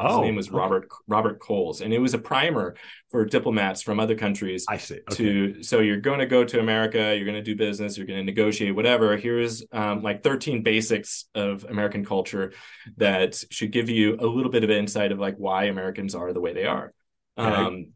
oh, 0.00 0.22
name 0.22 0.36
was 0.36 0.48
okay. 0.48 0.56
Robert 0.56 0.88
Robert 1.06 1.40
Kohls, 1.40 1.80
and 1.80 1.92
it 1.92 1.98
was 1.98 2.14
a 2.14 2.18
primer 2.18 2.74
for 3.10 3.24
diplomats 3.24 3.82
from 3.82 4.00
other 4.00 4.16
countries. 4.16 4.64
I 4.68 4.76
see. 4.76 5.00
Okay. 5.10 5.14
To 5.14 5.62
so 5.62 5.80
you're 5.80 6.00
going 6.00 6.18
to 6.18 6.26
go 6.26 6.44
to 6.44 6.60
America, 6.60 7.14
you're 7.16 7.24
going 7.24 7.36
to 7.36 7.42
do 7.42 7.56
business, 7.56 7.96
you're 7.96 8.06
going 8.06 8.18
to 8.18 8.24
negotiate, 8.24 8.74
whatever. 8.74 9.16
Here's 9.16 9.64
um, 9.72 10.02
like 10.02 10.22
13 10.22 10.62
basics 10.62 11.26
of 11.34 11.64
American 11.64 12.04
culture 12.04 12.52
that 12.96 13.42
should 13.50 13.70
give 13.70 13.88
you 13.88 14.16
a 14.20 14.26
little 14.26 14.50
bit 14.50 14.64
of 14.64 14.70
insight 14.70 15.12
of 15.12 15.18
like 15.18 15.36
why 15.36 15.64
Americans 15.64 16.14
are 16.14 16.32
the 16.32 16.40
way 16.40 16.52
they 16.52 16.66
are. 16.66 16.92
Okay. 17.38 17.48
Um, 17.48 17.92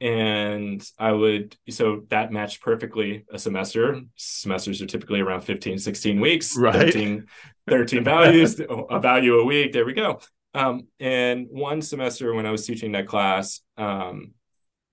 and 0.00 0.86
I 0.98 1.12
would 1.12 1.56
so 1.70 2.02
that 2.08 2.32
matched 2.32 2.60
perfectly 2.60 3.24
a 3.32 3.38
semester. 3.38 4.00
Semesters 4.16 4.82
are 4.82 4.86
typically 4.86 5.20
around 5.20 5.42
15, 5.42 5.78
16 5.78 6.20
weeks, 6.20 6.56
right. 6.56 6.74
13, 6.74 7.26
13 7.68 8.04
values, 8.04 8.60
a 8.60 9.00
value 9.00 9.38
a 9.38 9.44
week. 9.44 9.72
There 9.72 9.86
we 9.86 9.94
go. 9.94 10.20
Um, 10.54 10.88
and 11.00 11.48
one 11.50 11.82
semester 11.82 12.34
when 12.34 12.46
I 12.46 12.50
was 12.50 12.66
teaching 12.66 12.92
that 12.92 13.06
class, 13.06 13.60
um, 13.76 14.32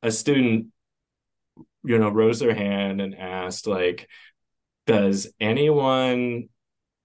a 0.01 0.12
student, 0.12 0.67
you 1.83 1.98
know, 1.98 2.10
rose 2.10 2.39
their 2.39 2.55
hand 2.55 3.00
and 3.01 3.15
asked, 3.15 3.67
like, 3.67 4.10
does 4.86 5.27
anyone 5.39 6.50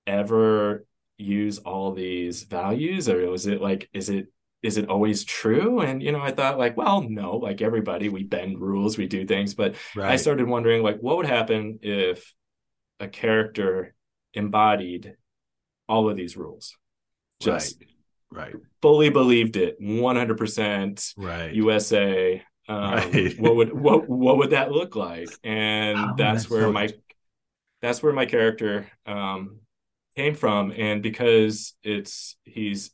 ever 0.06 0.84
use 1.18 1.58
all 1.58 1.92
these 1.92 2.44
values 2.44 3.08
or 3.08 3.28
was 3.28 3.46
it 3.46 3.60
like 3.60 3.88
is 3.92 4.08
it 4.08 4.28
is 4.62 4.76
it 4.76 4.88
always 4.88 5.24
true? 5.24 5.80
And 5.80 6.02
you 6.02 6.12
know, 6.12 6.20
I 6.20 6.32
thought 6.32 6.58
like, 6.58 6.76
well, 6.76 7.02
no, 7.02 7.36
like 7.36 7.62
everybody, 7.62 8.08
we 8.08 8.24
bend 8.24 8.60
rules, 8.60 8.98
we 8.98 9.06
do 9.06 9.24
things. 9.24 9.54
But 9.54 9.76
right. 9.94 10.12
I 10.12 10.16
started 10.16 10.48
wondering 10.48 10.82
like, 10.82 10.98
what 11.00 11.16
would 11.18 11.26
happen 11.26 11.78
if 11.82 12.34
a 13.00 13.08
character 13.08 13.94
embodied 14.35 15.14
all 15.88 16.11
of 16.11 16.16
these 16.16 16.37
rules? 16.37 16.76
Just 17.40 17.85
right, 18.33 18.52
right. 18.52 18.62
fully 18.83 19.11
believed 19.11 19.56
it, 19.56 19.76
one 19.78 20.16
hundred 20.16 20.38
percent. 20.38 21.12
Right, 21.16 21.52
USA. 21.54 22.42
Um, 22.70 22.96
right. 22.96 23.40
what 23.40 23.56
would 23.56 23.72
what 23.72 24.11
what 24.11 24.37
would 24.37 24.50
that 24.50 24.70
look 24.70 24.94
like? 24.94 25.30
And 25.42 25.98
oh, 25.98 26.12
that's, 26.18 26.42
that's, 26.42 26.50
where 26.50 26.64
so 26.64 26.72
my 26.72 26.90
that's 27.80 28.02
where 28.02 28.12
my 28.12 28.26
character 28.26 28.90
um, 29.06 29.61
came 30.16 30.35
from. 30.35 30.72
And 30.76 31.02
because 31.02 31.74
it's 31.83 32.37
he's 32.44 32.90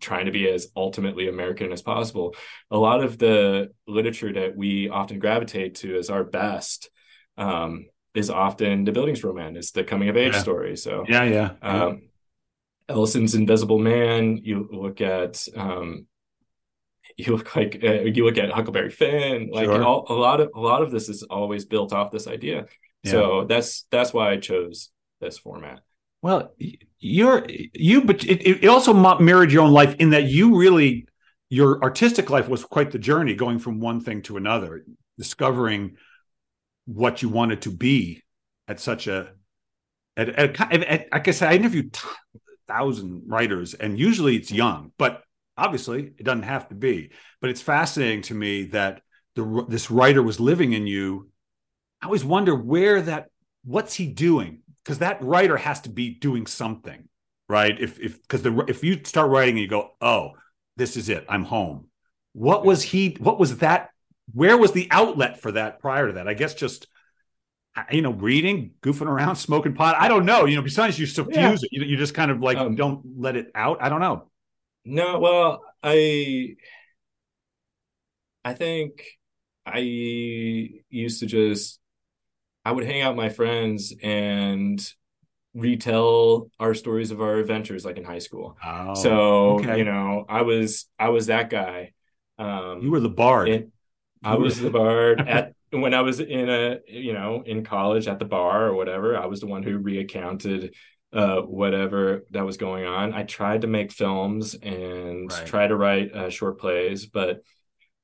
trying 0.00 0.26
to 0.26 0.32
be 0.32 0.48
as 0.48 0.68
ultimately 0.76 1.28
American 1.28 1.72
as 1.72 1.82
possible. 1.82 2.34
A 2.70 2.78
lot 2.78 3.02
of 3.02 3.18
the 3.18 3.70
literature 3.86 4.32
that 4.32 4.56
we 4.56 4.88
often 4.88 5.18
gravitate 5.18 5.76
to 5.76 5.96
as 5.96 6.10
our 6.10 6.24
best 6.24 6.90
um, 7.36 7.86
is 8.14 8.30
often 8.30 8.84
the 8.84 8.92
Bildungs 8.92 9.22
Bildungsroman, 9.22 9.56
it's 9.56 9.70
the 9.70 9.84
coming 9.84 10.08
of 10.08 10.16
age 10.16 10.34
yeah. 10.34 10.40
story. 10.40 10.76
So 10.76 11.04
yeah, 11.08 11.24
yeah. 11.24 11.50
yeah. 11.62 11.84
Um, 11.84 12.08
Ellison's 12.88 13.34
Invisible 13.34 13.78
Man. 13.78 14.38
You 14.38 14.68
look 14.72 15.00
at 15.00 15.46
um, 15.56 16.06
you 17.16 17.36
look 17.36 17.54
like 17.54 17.80
uh, 17.82 18.02
you 18.02 18.24
look 18.24 18.38
at 18.38 18.50
Huckleberry 18.50 18.90
Finn. 18.90 19.50
Like 19.52 19.66
sure. 19.66 19.82
all, 19.82 20.06
a 20.08 20.14
lot 20.14 20.40
of 20.40 20.50
a 20.54 20.60
lot 20.60 20.82
of 20.82 20.90
this 20.90 21.08
is 21.08 21.22
always 21.24 21.64
built 21.66 21.92
off 21.92 22.10
this 22.10 22.26
idea. 22.26 22.66
Yeah. 23.02 23.12
So 23.12 23.44
that's 23.44 23.86
that's 23.90 24.12
why 24.12 24.30
I 24.32 24.38
chose 24.38 24.90
this 25.20 25.38
format. 25.38 25.80
Well, 26.22 26.54
you're 26.98 27.46
you, 27.48 28.02
but 28.02 28.24
it, 28.24 28.64
it 28.64 28.68
also 28.68 28.92
mirrored 29.18 29.52
your 29.52 29.64
own 29.64 29.72
life 29.72 29.94
in 29.98 30.10
that 30.10 30.24
you 30.24 30.58
really 30.58 31.06
your 31.50 31.82
artistic 31.82 32.28
life 32.28 32.48
was 32.48 32.64
quite 32.64 32.90
the 32.90 32.98
journey, 32.98 33.34
going 33.34 33.58
from 33.58 33.80
one 33.80 34.00
thing 34.00 34.22
to 34.22 34.36
another, 34.36 34.84
discovering 35.16 35.96
what 36.86 37.22
you 37.22 37.28
wanted 37.28 37.62
to 37.62 37.70
be 37.70 38.22
at 38.66 38.80
such 38.80 39.06
a 39.06 39.30
at, 40.16 40.28
at, 40.30 40.72
at, 40.72 41.08
like 41.12 41.28
I 41.28 41.30
said, 41.30 41.50
I 41.50 41.54
interviewed 41.54 41.96
thousand 42.66 43.22
writers, 43.26 43.74
and 43.74 43.98
usually 43.98 44.36
it's 44.36 44.50
young, 44.50 44.92
but 44.98 45.22
obviously 45.56 46.12
it 46.18 46.24
doesn't 46.24 46.42
have 46.42 46.68
to 46.68 46.74
be. 46.74 47.10
But 47.40 47.50
it's 47.50 47.62
fascinating 47.62 48.22
to 48.22 48.34
me 48.34 48.64
that 48.66 49.02
the 49.36 49.64
this 49.68 49.90
writer 49.90 50.22
was 50.22 50.40
living 50.40 50.72
in 50.72 50.86
you. 50.86 51.30
I 52.02 52.06
always 52.06 52.24
wonder 52.24 52.54
where 52.54 53.02
that 53.02 53.28
what's 53.64 53.94
he 53.94 54.06
doing 54.06 54.60
because 54.88 55.00
that 55.00 55.22
writer 55.22 55.58
has 55.58 55.82
to 55.82 55.90
be 55.90 56.14
doing 56.14 56.46
something, 56.46 57.10
right? 57.46 57.78
If 57.78 58.00
if 58.00 58.22
because 58.22 58.40
the 58.40 58.64
if 58.68 58.82
you 58.82 58.98
start 59.04 59.30
writing 59.30 59.56
and 59.56 59.60
you 59.60 59.68
go, 59.68 59.90
oh, 60.00 60.32
this 60.78 60.96
is 60.96 61.10
it, 61.10 61.26
I'm 61.28 61.44
home. 61.44 61.88
What 62.32 62.64
was 62.64 62.82
he? 62.82 63.14
What 63.20 63.38
was 63.38 63.58
that? 63.58 63.90
Where 64.32 64.56
was 64.56 64.72
the 64.72 64.88
outlet 64.90 65.42
for 65.42 65.52
that 65.52 65.80
prior 65.80 66.06
to 66.06 66.14
that? 66.14 66.26
I 66.26 66.32
guess 66.32 66.54
just 66.54 66.86
you 67.92 68.00
know, 68.00 68.12
reading, 68.12 68.70
goofing 68.80 69.08
around, 69.08 69.36
smoking 69.36 69.74
pot. 69.74 69.96
I 69.98 70.08
don't 70.08 70.24
know. 70.24 70.46
You 70.46 70.56
know, 70.56 70.62
besides 70.62 70.98
you 70.98 71.04
suffuse 71.04 71.36
yeah. 71.36 71.52
it, 71.52 71.68
you, 71.70 71.84
you 71.84 71.96
just 71.98 72.14
kind 72.14 72.30
of 72.30 72.40
like 72.40 72.56
um, 72.56 72.74
don't 72.74 73.02
let 73.18 73.36
it 73.36 73.50
out. 73.54 73.82
I 73.82 73.90
don't 73.90 74.00
know. 74.00 74.30
No, 74.86 75.18
well, 75.18 75.64
I 75.82 76.56
I 78.42 78.54
think 78.54 79.04
I 79.66 79.80
used 79.80 81.20
to 81.20 81.26
just 81.26 81.77
I 82.64 82.72
would 82.72 82.84
hang 82.84 83.00
out 83.02 83.16
with 83.16 83.24
my 83.24 83.28
friends 83.28 83.94
and 84.02 84.80
retell 85.54 86.50
our 86.60 86.74
stories 86.74 87.10
of 87.10 87.20
our 87.20 87.36
adventures 87.36 87.84
like 87.84 87.96
in 87.96 88.04
high 88.04 88.18
school. 88.18 88.56
Oh, 88.64 88.94
so, 88.94 89.58
okay. 89.58 89.78
you 89.78 89.84
know, 89.84 90.24
I 90.28 90.42
was 90.42 90.86
I 90.98 91.08
was 91.08 91.26
that 91.26 91.50
guy. 91.50 91.92
Um 92.38 92.80
You 92.82 92.90
were 92.90 93.00
the 93.00 93.08
bard. 93.08 93.70
I 94.22 94.36
was 94.36 94.60
the 94.60 94.70
bard 94.70 95.20
at 95.26 95.54
when 95.70 95.94
I 95.94 96.02
was 96.02 96.20
in 96.20 96.48
a 96.48 96.78
you 96.86 97.12
know 97.12 97.42
in 97.44 97.64
college 97.64 98.08
at 98.08 98.18
the 98.18 98.24
bar 98.24 98.66
or 98.66 98.74
whatever. 98.74 99.16
I 99.16 99.26
was 99.26 99.40
the 99.40 99.46
one 99.46 99.62
who 99.62 99.78
reaccounted 99.78 100.74
uh 101.12 101.40
whatever 101.40 102.24
that 102.30 102.44
was 102.44 102.56
going 102.56 102.84
on. 102.84 103.14
I 103.14 103.24
tried 103.24 103.62
to 103.62 103.66
make 103.66 103.92
films 103.92 104.54
and 104.54 105.32
right. 105.32 105.46
try 105.46 105.66
to 105.66 105.76
write 105.76 106.12
uh, 106.12 106.30
short 106.30 106.58
plays, 106.60 107.06
but 107.06 107.42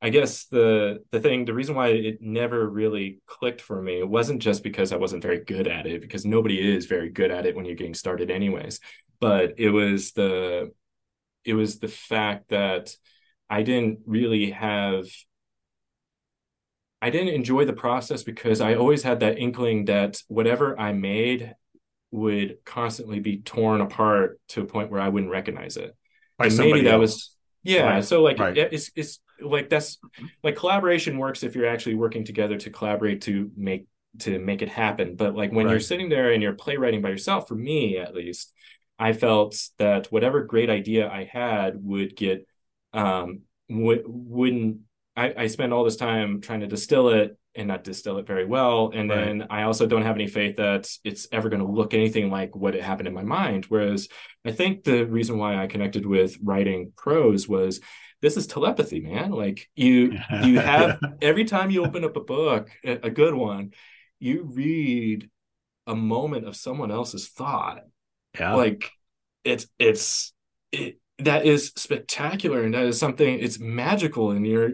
I 0.05 0.11
guess 0.11 0.45
the 0.45 1.03
the 1.13 1.21
thing, 1.21 1.47
the 1.47 1.55
reason 1.55 1.75
why 1.75 1.89
it 1.89 2.21
never 2.21 2.69
really 2.69 3.23
clicked 3.27 3.63
for 3.63 3.81
me, 3.81 4.01
it 4.01 4.09
wasn't 4.09 4.43
just 4.43 4.63
because 4.63 4.93
I 4.93 4.97
wasn't 4.97 5.23
very 5.23 5.43
good 5.43 5.67
at 5.67 5.87
it, 5.87 6.03
because 6.03 6.27
nobody 6.27 6.77
is 6.77 6.85
very 6.85 7.09
good 7.09 7.31
at 7.31 7.47
it 7.47 7.57
when 7.57 7.65
you're 7.65 7.75
getting 7.75 7.95
started, 7.95 8.31
anyways. 8.31 8.81
But 9.19 9.55
it 9.57 9.71
was 9.71 10.13
the 10.13 10.73
it 11.47 11.55
was 11.55 11.79
the 11.79 11.89
fact 11.89 12.51
that 12.51 12.95
I 13.49 13.63
didn't 13.63 14.01
really 14.05 14.51
have 14.51 15.07
I 17.01 17.09
didn't 17.09 17.33
enjoy 17.33 17.65
the 17.65 17.73
process 17.73 18.25
because 18.25 18.61
I 18.61 18.75
always 18.75 19.03
had 19.03 19.21
that 19.21 19.39
inkling 19.39 19.87
that 19.87 20.23
whatever 20.29 20.79
I 20.79 20.93
made 20.93 21.55
would 22.11 22.59
constantly 22.67 23.21
be 23.21 23.39
torn 23.39 23.81
apart 23.81 24.39
to 24.49 24.61
a 24.61 24.67
point 24.67 24.91
where 24.91 25.01
I 25.01 25.09
wouldn't 25.09 25.33
recognize 25.33 25.79
it. 25.79 25.97
Maybe 26.39 26.83
that 26.83 26.95
else. 26.95 27.01
was 27.01 27.37
yeah. 27.63 27.85
Right. 27.85 28.05
So 28.05 28.23
like 28.23 28.39
right. 28.39 28.57
it's 28.57 28.91
it's 28.95 29.19
like 29.41 29.69
that's 29.69 29.99
like 30.43 30.57
collaboration 30.57 31.19
works 31.19 31.43
if 31.43 31.55
you're 31.55 31.67
actually 31.67 31.95
working 31.95 32.25
together 32.25 32.57
to 32.57 32.71
collaborate 32.71 33.23
to 33.23 33.51
make 33.57 33.87
to 34.19 34.39
make 34.39 34.63
it 34.63 34.69
happen 34.69 35.17
but 35.17 35.35
like 35.35 35.51
when 35.51 35.67
right. 35.67 35.73
you're 35.73 35.81
sitting 35.81 36.09
there 36.09 36.33
and 36.33 36.43
you're 36.43 36.53
playwriting 36.55 37.03
by 37.03 37.09
yourself 37.09 37.49
for 37.49 37.57
me 37.57 37.99
at 37.99 38.15
least 38.15 38.53
i 38.99 39.13
felt 39.13 39.61
that 39.79 40.07
whatever 40.13 40.45
great 40.45 40.71
idea 40.71 41.11
i 41.11 41.25
had 41.25 41.75
would 41.83 42.15
get 42.15 42.47
um 42.93 43.41
w- 43.69 44.05
wouldn't 44.07 44.79
I, 45.17 45.35
I 45.37 45.47
spend 45.47 45.73
all 45.73 45.85
this 45.85 45.97
time 45.97 46.41
trying 46.41 46.61
to 46.61 46.67
distill 46.67 47.09
it 47.09 47.37
and 47.55 47.69
not 47.69 47.85
distill 47.85 48.19
it 48.19 48.27
very 48.27 48.45
well. 48.45 48.91
And 48.93 49.09
Right. 49.09 49.25
then 49.27 49.47
I 49.49 49.63
also 49.63 49.87
don't 49.87 50.03
have 50.03 50.17
any 50.17 50.27
faith 50.27 50.57
that 50.57 50.91
it's 51.05 51.29
ever 51.31 51.49
going 51.49 51.63
to 51.65 51.71
look 51.71 51.95
anything 51.95 52.31
like 52.31 52.57
what 52.57 52.75
it 52.75 52.83
happened 52.83 53.07
in 53.07 53.15
my 53.15 53.23
mind. 53.23 53.67
Whereas 53.67 54.09
I 54.45 54.51
think 54.51 54.83
the 54.83 55.05
reason 55.05 55.39
why 55.39 55.63
I 55.63 55.69
connected 55.69 56.05
with 56.05 56.37
writing 56.43 56.93
prose 56.97 57.49
was 57.49 57.81
this 58.25 58.37
is 58.37 58.47
telepathy, 58.47 59.01
man. 59.01 59.31
Like 59.31 59.69
you 59.77 60.19
you 60.43 60.59
have 60.73 60.99
every 61.21 61.45
time 61.45 61.71
you 61.71 61.85
open 61.85 62.05
up 62.05 62.17
a 62.17 62.21
book, 62.21 62.71
a 62.83 63.11
good 63.11 63.35
one, 63.35 63.73
you 64.19 64.45
read 64.45 65.31
a 65.87 65.95
moment 65.95 66.47
of 66.47 66.57
someone 66.57 66.91
else's 66.91 67.29
thought 67.29 67.83
yeah. 68.41 68.55
like 68.55 68.91
it's 69.45 69.67
it's 69.79 70.33
it 70.73 70.99
that 71.19 71.45
is 71.45 71.73
spectacular 71.77 72.63
and 72.63 72.73
that 72.73 72.85
is 72.85 72.99
something 72.99 73.39
it's 73.39 73.61
magical 73.61 74.31
and 74.31 74.47
you're 74.47 74.71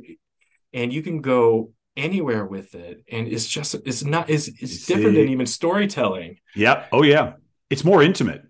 and 0.72 0.92
you 0.92 1.02
can 1.02 1.20
go 1.20 1.72
anywhere 1.96 2.46
with 2.46 2.76
it 2.76 3.02
and 3.10 3.26
it's 3.26 3.48
just 3.48 3.74
it's 3.84 4.04
not 4.04 4.30
it's 4.30 4.46
it's 4.46 4.88
You 4.88 4.94
different 4.94 5.16
see? 5.16 5.22
than 5.22 5.32
even 5.32 5.46
storytelling 5.46 6.38
Yep. 6.54 6.88
Oh, 6.92 7.02
yeah. 7.02 7.34
It's 7.68 7.84
more 7.84 8.02
intimate. 8.02 8.42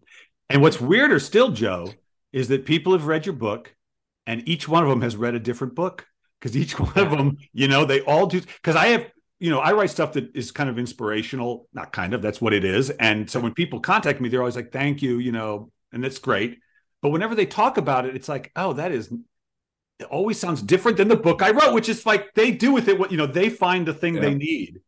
And 0.49 0.63
what's 0.63 0.81
weirder 0.81 1.19
still, 1.19 1.51
Joe, 1.51 1.93
is 2.33 2.49
that 2.49 2.65
people 2.65 2.93
have 2.93 3.07
read 3.07 3.27
your 3.27 3.35
book 3.35 3.75
and 4.27 4.49
each 4.49 4.69
one 4.69 4.83
of 4.83 4.89
them 4.89 5.03
has 5.03 5.17
read 5.17 5.35
a 5.35 5.41
different 5.41 5.75
book 5.75 6.07
because 6.41 6.57
each 6.57 6.79
one 6.81 6.97
of 6.99 7.11
them, 7.11 7.39
you 7.53 7.69
know, 7.69 7.85
they 7.85 8.01
all 8.03 8.27
do. 8.27 8.41
Because 8.41 8.77
I 8.77 8.87
have, 8.89 9.07
you 9.39 9.51
know, 9.51 9.59
I 9.59 9.73
write 9.73 9.91
stuff 9.91 10.13
that 10.15 10.35
is 10.37 10.51
kind 10.53 10.69
of 10.71 10.79
inspirational, 10.79 11.67
not 11.73 11.93
kind 11.93 12.15
of, 12.15 12.23
that's 12.23 12.41
what 12.41 12.53
it 12.53 12.65
is. 12.65 12.91
And 12.91 13.29
so 13.31 13.41
when 13.41 13.55
people 13.55 13.81
contact 13.81 14.21
me, 14.21 14.29
they're 14.29 14.41
always 14.41 14.57
like, 14.57 14.73
thank 14.73 15.03
you, 15.03 15.19
you 15.19 15.33
know, 15.33 15.71
and 15.93 16.05
that's 16.05 16.19
great. 16.19 16.59
But 17.03 17.11
whenever 17.11 17.35
they 17.35 17.47
talk 17.47 17.79
about 17.79 18.05
it, 18.07 18.15
it's 18.15 18.29
like, 18.29 18.53
oh, 18.55 18.75
that 18.75 18.93
is, 18.93 19.11
it 19.99 20.05
always 20.05 20.39
sounds 20.39 20.63
different 20.63 20.97
than 20.99 21.09
the 21.09 21.17
book 21.17 21.43
I 21.43 21.51
wrote, 21.51 21.73
which 21.75 21.89
is 21.89 22.05
like 22.07 22.35
they 22.35 22.51
do 22.53 22.73
with 22.73 22.89
it 22.89 22.99
what, 22.99 23.11
you 23.11 23.17
know, 23.17 23.27
they 23.27 23.49
find 23.49 23.87
the 23.87 23.95
thing 23.95 24.15
they 24.15 24.35
need. 24.35 24.81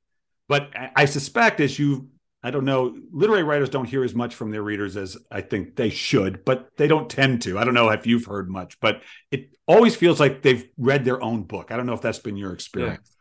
But 0.49 0.71
I- 0.77 0.91
I 0.97 1.05
suspect 1.07 1.61
as 1.61 1.79
you 1.79 2.09
I 2.43 2.51
don't 2.51 2.65
know. 2.65 2.97
Literary 3.13 3.45
writers 3.45 3.69
don't 3.69 3.85
hear 3.85 4.03
as 4.03 4.15
much 4.15 4.35
from 4.35 4.51
their 4.51 4.63
readers 4.63 4.97
as 4.97 5.17
I 5.31 5.43
think 5.43 5.77
they 5.77 5.91
should, 5.91 6.45
but 6.45 6.69
they 6.77 6.89
don't 6.89 7.09
tend 7.09 7.43
to. 7.43 7.59
I 7.59 7.65
don't 7.65 7.75
know 7.75 7.89
if 7.91 8.07
you've 8.07 8.25
heard 8.25 8.51
much, 8.51 8.81
but 8.81 9.03
it 9.31 9.57
always 9.67 9.95
feels 9.95 10.19
like 10.19 10.43
they've 10.43 10.69
read 10.77 11.05
their 11.05 11.23
own 11.23 11.45
book. 11.45 11.71
I 11.71 11.77
don't 11.77 11.87
know 11.87 11.93
if 11.93 12.01
that's 12.01 12.19
been 12.19 12.37
your 12.37 12.53
experience. 12.53 13.17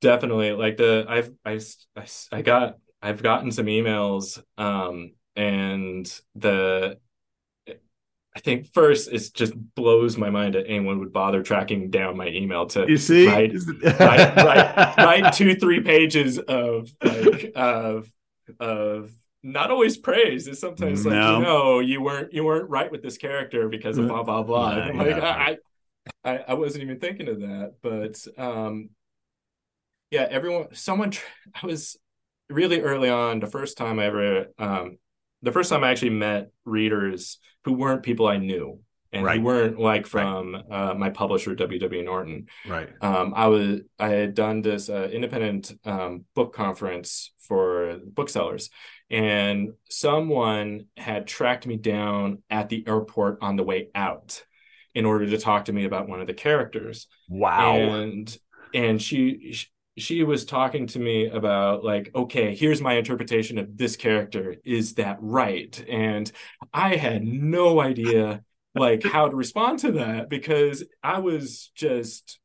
definitely 0.00 0.52
like 0.52 0.78
the 0.78 1.04
I've 1.08 1.30
I, 1.44 1.60
I 1.96 2.06
I 2.32 2.42
got 2.42 2.78
I've 3.02 3.22
gotten 3.22 3.52
some 3.52 3.66
emails 3.66 4.42
um 4.56 5.12
and 5.36 6.20
the 6.34 6.98
I 8.36 8.40
think 8.40 8.72
first 8.72 9.12
it 9.12 9.30
just 9.32 9.52
blows 9.74 10.16
my 10.18 10.28
mind 10.28 10.54
that 10.54 10.66
anyone 10.66 10.98
would 10.98 11.12
bother 11.12 11.42
tracking 11.42 11.90
down 11.90 12.16
my 12.16 12.26
email 12.28 12.66
to 12.68 12.84
You 12.88 12.96
see, 12.96 13.26
write 13.28 13.52
right, 13.84 14.36
right, 14.36 14.96
write 14.96 15.32
two, 15.34 15.54
three 15.54 15.80
pages 15.80 16.38
of 16.38 16.90
like 17.02 17.52
of 17.54 18.08
of 18.60 19.10
not 19.42 19.70
always 19.70 19.96
praise. 19.96 20.46
It's 20.48 20.60
sometimes 20.60 21.04
like 21.04 21.14
No. 21.14 21.38
you 21.38 21.44
know 21.44 21.78
you 21.80 22.00
weren't 22.00 22.32
you 22.32 22.44
weren't 22.44 22.70
right 22.70 22.90
with 22.90 23.02
this 23.02 23.18
character 23.18 23.68
because 23.68 23.98
of 23.98 24.08
blah 24.08 24.22
blah 24.22 24.42
blah. 24.42 24.76
Yeah, 24.76 24.92
like 24.92 25.16
yeah. 25.16 25.56
I, 26.24 26.30
I 26.32 26.38
I 26.48 26.54
wasn't 26.54 26.84
even 26.84 26.98
thinking 26.98 27.28
of 27.28 27.40
that, 27.40 27.74
but 27.82 28.26
um, 28.42 28.90
yeah, 30.10 30.26
everyone, 30.30 30.74
someone. 30.74 31.12
I 31.62 31.66
was 31.66 31.96
really 32.48 32.80
early 32.80 33.10
on. 33.10 33.40
The 33.40 33.46
first 33.46 33.76
time 33.76 33.98
I 33.98 34.06
ever 34.06 34.46
um, 34.58 34.98
the 35.42 35.52
first 35.52 35.70
time 35.70 35.84
I 35.84 35.90
actually 35.90 36.10
met 36.10 36.50
readers 36.64 37.38
who 37.64 37.74
weren't 37.74 38.02
people 38.02 38.26
I 38.26 38.38
knew. 38.38 38.80
And 39.14 39.24
Right. 39.24 39.40
weren't 39.40 39.78
like 39.78 40.06
from 40.06 40.56
uh, 40.70 40.94
my 40.94 41.10
publisher 41.10 41.54
WW 41.54 42.04
Norton 42.04 42.46
right. 42.66 42.88
um, 43.00 43.32
I 43.36 43.46
was 43.46 43.80
I 43.98 44.08
had 44.08 44.34
done 44.34 44.60
this 44.62 44.88
uh, 44.88 45.08
independent 45.12 45.72
um, 45.84 46.24
book 46.34 46.54
conference 46.54 47.32
for 47.46 47.98
booksellers, 48.06 48.70
and 49.10 49.74
someone 49.90 50.86
had 50.96 51.26
tracked 51.26 51.66
me 51.66 51.76
down 51.76 52.42
at 52.50 52.68
the 52.68 52.84
airport 52.86 53.38
on 53.40 53.56
the 53.56 53.62
way 53.62 53.88
out 53.94 54.42
in 54.94 55.04
order 55.04 55.26
to 55.26 55.38
talk 55.38 55.64
to 55.66 55.72
me 55.72 55.84
about 55.84 56.08
one 56.08 56.20
of 56.20 56.26
the 56.26 56.34
characters, 56.34 57.06
Wow. 57.28 57.76
and 57.76 58.36
and 58.74 59.00
she. 59.00 59.56
She 59.96 60.24
was 60.24 60.44
talking 60.44 60.88
to 60.88 60.98
me 60.98 61.28
about 61.28 61.84
like, 61.84 62.10
okay, 62.16 62.52
here's 62.56 62.80
my 62.80 62.94
interpretation 62.94 63.58
of 63.58 63.76
this 63.76 63.94
character. 63.94 64.56
Is 64.64 64.94
that 64.94 65.18
right? 65.20 65.72
And 65.88 66.28
I 66.72 66.96
had 66.96 67.22
no 67.22 67.80
idea 67.80 68.42
like 68.74 69.02
how 69.04 69.28
to 69.28 69.36
respond 69.36 69.78
to 69.80 69.92
that 69.92 70.28
because 70.28 70.84
I 71.02 71.18
was 71.20 71.70
just 71.74 72.38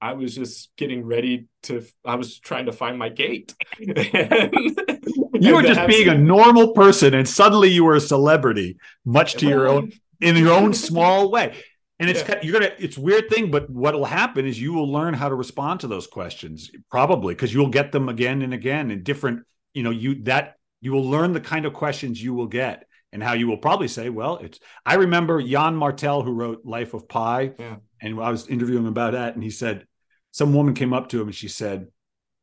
I 0.00 0.12
was 0.12 0.34
just 0.34 0.70
getting 0.76 1.04
ready 1.04 1.46
to 1.64 1.84
I 2.04 2.16
was 2.16 2.38
trying 2.38 2.66
to 2.66 2.72
find 2.72 2.98
my 2.98 3.08
gate. 3.08 3.54
you 3.78 5.54
were 5.54 5.62
just 5.62 5.86
being 5.86 6.08
a 6.08 6.18
normal 6.18 6.72
person, 6.72 7.14
and 7.14 7.28
suddenly 7.28 7.68
you 7.70 7.84
were 7.84 7.96
a 7.96 8.00
celebrity, 8.00 8.76
much 9.04 9.34
to 9.34 9.46
your 9.48 9.68
own 9.68 9.92
in 10.20 10.36
your 10.36 10.52
own 10.52 10.72
small 10.74 11.30
way. 11.30 11.54
And 11.98 12.10
it's 12.10 12.20
Yeah. 12.20 12.26
kind- 12.26 12.44
you're 12.44 12.52
gonna 12.60 12.72
it's 12.78 12.96
a 12.96 13.00
weird 13.00 13.30
thing, 13.30 13.50
but 13.50 13.70
what'll 13.70 14.04
happen 14.04 14.46
is 14.46 14.60
you 14.60 14.72
will 14.74 14.90
learn 14.90 15.14
how 15.14 15.28
to 15.28 15.34
respond 15.34 15.80
to 15.80 15.86
those 15.86 16.06
questions, 16.06 16.70
probably 16.90 17.34
because 17.34 17.52
you'll 17.54 17.68
get 17.70 17.92
them 17.92 18.08
again 18.08 18.42
and 18.42 18.52
again 18.52 18.90
in 18.90 19.02
different, 19.02 19.44
you 19.74 19.82
know, 19.82 19.90
you 19.90 20.22
that 20.24 20.56
you 20.82 20.92
will 20.92 21.08
learn 21.08 21.32
the 21.32 21.40
kind 21.40 21.64
of 21.64 21.72
questions 21.72 22.22
you 22.22 22.34
will 22.34 22.46
get 22.48 22.86
and 23.16 23.22
how 23.22 23.32
you 23.32 23.46
will 23.48 23.56
probably 23.56 23.88
say, 23.88 24.10
well, 24.10 24.36
it's 24.36 24.60
I 24.84 24.96
remember 24.96 25.40
Yann 25.40 25.74
Martel 25.74 26.22
who 26.22 26.32
wrote 26.32 26.66
Life 26.66 26.92
of 26.92 27.08
Pi, 27.08 27.52
Yeah. 27.58 27.76
and 28.02 28.20
I 28.20 28.30
was 28.30 28.46
interviewing 28.46 28.82
him 28.82 28.88
about 28.88 29.14
that, 29.14 29.32
and 29.34 29.42
he 29.42 29.48
said 29.48 29.86
some 30.32 30.52
woman 30.52 30.74
came 30.74 30.92
up 30.92 31.08
to 31.08 31.18
him 31.22 31.28
and 31.28 31.34
she 31.34 31.48
said, 31.48 31.86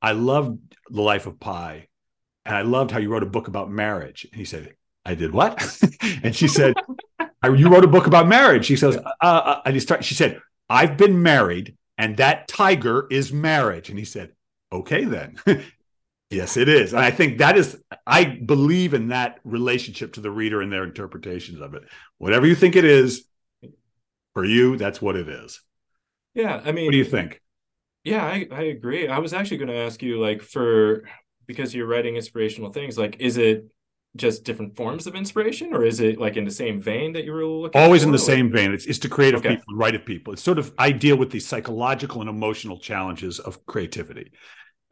I 0.01 0.13
loved 0.13 0.75
the 0.89 1.03
Life 1.03 1.27
of 1.27 1.39
Pi, 1.39 1.87
and 2.43 2.55
I 2.55 2.63
loved 2.63 2.89
how 2.89 2.97
you 2.97 3.09
wrote 3.11 3.21
a 3.21 3.27
book 3.27 3.47
about 3.47 3.69
marriage. 3.69 4.25
And 4.31 4.39
he 4.39 4.45
said, 4.45 4.73
I 5.05 5.13
did 5.13 5.31
what? 5.31 5.61
and 6.23 6.35
she 6.35 6.47
said, 6.47 6.73
"I- 7.19 7.49
You 7.49 7.69
wrote 7.69 7.83
a 7.83 7.87
book 7.95 8.07
about 8.07 8.27
marriage. 8.27 8.65
She 8.65 8.75
says, 8.75 8.97
uh, 8.97 9.11
uh, 9.21 9.61
and 9.65 9.75
he 9.75 9.79
start, 9.79 10.03
she 10.03 10.15
said, 10.15 10.41
I've 10.71 10.97
been 10.97 11.21
married, 11.21 11.77
and 11.99 12.17
that 12.17 12.47
tiger 12.47 13.05
is 13.11 13.31
marriage. 13.31 13.89
And 13.91 13.99
he 13.99 14.05
said, 14.05 14.31
Okay, 14.71 15.03
then. 15.03 15.37
yes, 16.33 16.57
it 16.57 16.67
is. 16.69 16.93
And 16.93 17.01
I 17.03 17.11
think 17.11 17.37
that 17.37 17.57
is, 17.57 17.81
I 18.05 18.25
believe 18.25 18.93
in 18.93 19.09
that 19.09 19.39
relationship 19.43 20.13
to 20.13 20.21
the 20.21 20.31
reader 20.31 20.61
and 20.61 20.71
their 20.71 20.83
interpretations 20.83 21.61
of 21.61 21.73
it. 21.73 21.83
Whatever 22.17 22.45
you 22.47 22.55
think 22.55 22.75
it 22.75 22.85
is, 22.85 23.25
for 24.33 24.43
you, 24.45 24.77
that's 24.77 25.01
what 25.01 25.15
it 25.15 25.29
is. 25.29 25.61
Yeah, 26.33 26.61
I 26.65 26.71
mean 26.71 26.85
What 26.85 26.91
do 26.91 26.97
you 26.97 27.05
think? 27.05 27.39
Yeah, 28.03 28.23
I, 28.25 28.47
I 28.51 28.61
agree. 28.63 29.07
I 29.07 29.19
was 29.19 29.33
actually 29.33 29.57
going 29.57 29.69
to 29.69 29.77
ask 29.77 30.01
you 30.01 30.19
like 30.19 30.41
for 30.41 31.03
because 31.45 31.73
you're 31.73 31.87
writing 31.87 32.15
inspirational 32.15 32.71
things, 32.71 32.97
like 32.97 33.17
is 33.19 33.37
it 33.37 33.65
just 34.15 34.43
different 34.43 34.75
forms 34.75 35.07
of 35.07 35.15
inspiration 35.15 35.73
or 35.73 35.83
is 35.85 35.99
it 35.99 36.19
like 36.19 36.35
in 36.37 36.45
the 36.45 36.51
same 36.51 36.81
vein 36.81 37.13
that 37.13 37.23
you 37.25 37.31
were 37.31 37.45
looking 37.45 37.81
Always 37.81 38.03
for? 38.03 38.05
in 38.05 38.11
the 38.11 38.19
same 38.19 38.51
vein. 38.51 38.71
It's, 38.71 38.85
it's 38.85 38.99
to 38.99 39.09
creative 39.09 39.39
Okay. 39.39 39.57
people, 39.57 39.73
write 39.75 39.95
of 39.95 40.05
people. 40.05 40.33
It's 40.33 40.43
sort 40.43 40.59
of, 40.59 40.73
I 40.77 40.91
deal 40.91 41.17
with 41.17 41.31
the 41.31 41.39
psychological 41.39 42.21
and 42.21 42.29
emotional 42.29 42.77
challenges 42.79 43.39
of 43.39 43.65
creativity. 43.65 44.31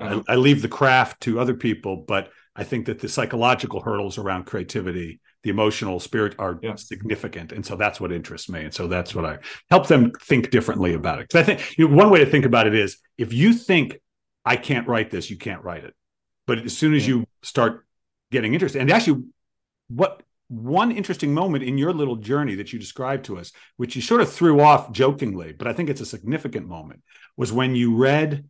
I, 0.02 0.22
I 0.30 0.36
leave 0.36 0.62
the 0.62 0.68
craft 0.68 1.22
to 1.22 1.40
other 1.40 1.54
people, 1.54 1.98
but 2.08 2.30
I 2.56 2.64
think 2.64 2.86
that 2.88 3.00
the 3.00 3.08
psychological 3.08 3.82
hurdles 3.82 4.18
around 4.18 4.46
creativity, 4.46 5.22
the 5.44 5.50
emotional 5.50 6.00
spirit 6.00 6.36
are 6.40 6.60
Yeah. 6.62 6.76
significant. 6.76 7.52
And 7.52 7.66
so 7.66 7.76
that's 7.76 8.00
what 8.02 8.12
interests 8.12 8.50
me. 8.50 8.62
And 8.66 8.74
so 8.74 8.88
that's 8.88 9.16
what 9.16 9.26
I 9.26 9.40
help 9.70 9.88
them 9.88 10.12
think 10.22 10.50
differently 10.52 10.94
about 10.94 11.20
it. 11.20 11.30
Because 11.30 11.42
I 11.42 11.44
think 11.44 11.78
you 11.78 11.88
know, 11.88 11.96
one 11.96 12.10
way 12.10 12.20
to 12.20 12.26
think 12.30 12.46
about 12.46 12.68
it 12.68 12.76
is 12.76 12.98
if 13.18 13.34
you 13.34 13.54
think, 13.54 14.00
I 14.44 14.56
can't 14.56 14.88
write 14.88 15.12
this, 15.12 15.30
you 15.30 15.38
can't 15.38 15.64
write 15.64 15.84
it. 15.86 15.94
But 16.48 16.60
as 16.60 16.78
soon 16.78 16.94
as 16.94 17.08
Yeah. 17.08 17.16
you 17.16 17.26
start 17.44 17.86
getting 18.32 18.54
interested, 18.54 18.82
and 18.82 18.92
actually, 18.92 19.24
what 19.88 20.24
one 20.48 20.92
interesting 20.92 21.34
moment 21.34 21.64
in 21.64 21.78
your 21.78 21.94
little 21.94 22.18
journey 22.18 22.56
that 22.56 22.74
you 22.74 22.80
described 22.80 23.24
to 23.26 23.38
us, 23.38 23.54
which 23.78 23.96
you 23.96 24.02
sort 24.02 24.20
of 24.20 24.30
threw 24.32 24.60
off 24.60 24.92
jokingly, 24.92 25.54
but 25.54 25.66
I 25.68 25.74
think 25.74 25.90
it's 25.90 26.02
a 26.02 26.06
significant 26.06 26.68
moment, 26.68 27.04
was 27.38 27.54
when 27.54 27.74
you 27.76 27.96
read 27.96 28.44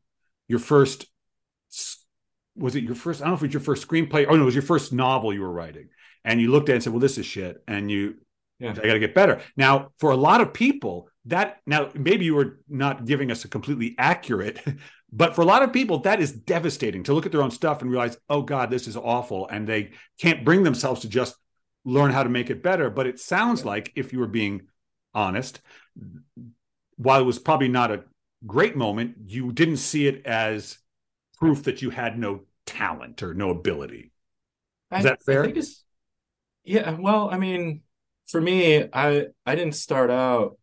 your 0.47 0.57
first 0.57 1.05
was 2.55 2.75
it 2.75 2.83
your 2.83 2.95
first? 2.95 3.21
I 3.21 3.25
don't 3.25 3.31
know 3.31 3.35
if 3.35 3.43
it 3.43 3.47
was 3.47 3.53
your 3.53 3.61
first 3.61 3.87
screenplay. 3.87 4.25
Oh 4.27 4.35
no, 4.35 4.43
it 4.43 4.45
was 4.45 4.55
your 4.55 4.61
first 4.61 4.93
novel 4.93 5.33
you 5.33 5.41
were 5.41 5.51
writing, 5.51 5.89
and 6.23 6.39
you 6.41 6.51
looked 6.51 6.69
at 6.69 6.73
it 6.73 6.75
and 6.75 6.83
said, 6.83 6.93
"Well, 6.93 6.99
this 6.99 7.17
is 7.17 7.25
shit," 7.25 7.63
and 7.67 7.89
you, 7.89 8.15
Yeah. 8.59 8.71
I 8.71 8.73
got 8.87 8.93
to 8.93 8.99
get 8.99 9.15
better. 9.15 9.41
Now, 9.57 9.89
for 9.99 10.11
a 10.11 10.17
lot 10.17 10.41
of 10.41 10.53
people, 10.53 11.09
that 11.25 11.59
now 11.65 11.89
maybe 11.95 12.25
you 12.25 12.35
were 12.35 12.59
not 12.67 13.05
giving 13.05 13.31
us 13.31 13.45
a 13.45 13.47
completely 13.47 13.95
accurate, 13.97 14.59
but 15.11 15.35
for 15.35 15.41
a 15.41 15.45
lot 15.45 15.63
of 15.63 15.73
people, 15.73 15.99
that 15.99 16.19
is 16.19 16.31
devastating 16.31 17.03
to 17.03 17.13
look 17.13 17.25
at 17.25 17.31
their 17.31 17.43
own 17.43 17.51
stuff 17.51 17.81
and 17.81 17.89
realize, 17.89 18.17
"Oh 18.29 18.41
God, 18.41 18.69
this 18.69 18.87
is 18.87 18.97
awful," 18.97 19.47
and 19.47 19.67
they 19.67 19.91
can't 20.19 20.45
bring 20.45 20.63
themselves 20.63 21.01
to 21.01 21.09
just 21.09 21.35
learn 21.85 22.11
how 22.11 22.23
to 22.23 22.29
make 22.29 22.49
it 22.49 22.61
better. 22.61 22.89
But 22.89 23.07
it 23.07 23.19
sounds 23.19 23.65
like, 23.65 23.91
if 23.95 24.13
you 24.13 24.19
were 24.19 24.27
being 24.27 24.67
honest, 25.13 25.61
while 26.97 27.19
it 27.19 27.25
was 27.25 27.39
probably 27.39 27.67
not 27.69 27.91
a 27.91 28.03
great 28.45 28.75
moment, 28.75 29.15
you 29.27 29.51
didn't 29.51 29.77
see 29.77 30.07
it 30.07 30.25
as 30.25 30.77
proof 31.41 31.63
that 31.65 31.83
you 31.83 31.91
had 31.91 32.19
no 32.19 32.43
talent 32.67 33.23
or 33.23 33.35
no 33.35 33.51
ability. 33.51 34.13
I, 34.91 34.99
Is 34.99 35.03
that 35.05 35.23
I 35.29 35.35
fair? 35.35 35.43
think 35.43 35.57
it's, 35.57 35.83
yeah, 36.63 36.91
well, 36.99 37.29
I 37.31 37.37
mean, 37.39 37.83
for 38.27 38.41
me, 38.41 38.83
I 38.93 39.27
I 39.45 39.55
didn't 39.55 39.75
start 39.75 40.11
out. 40.11 40.57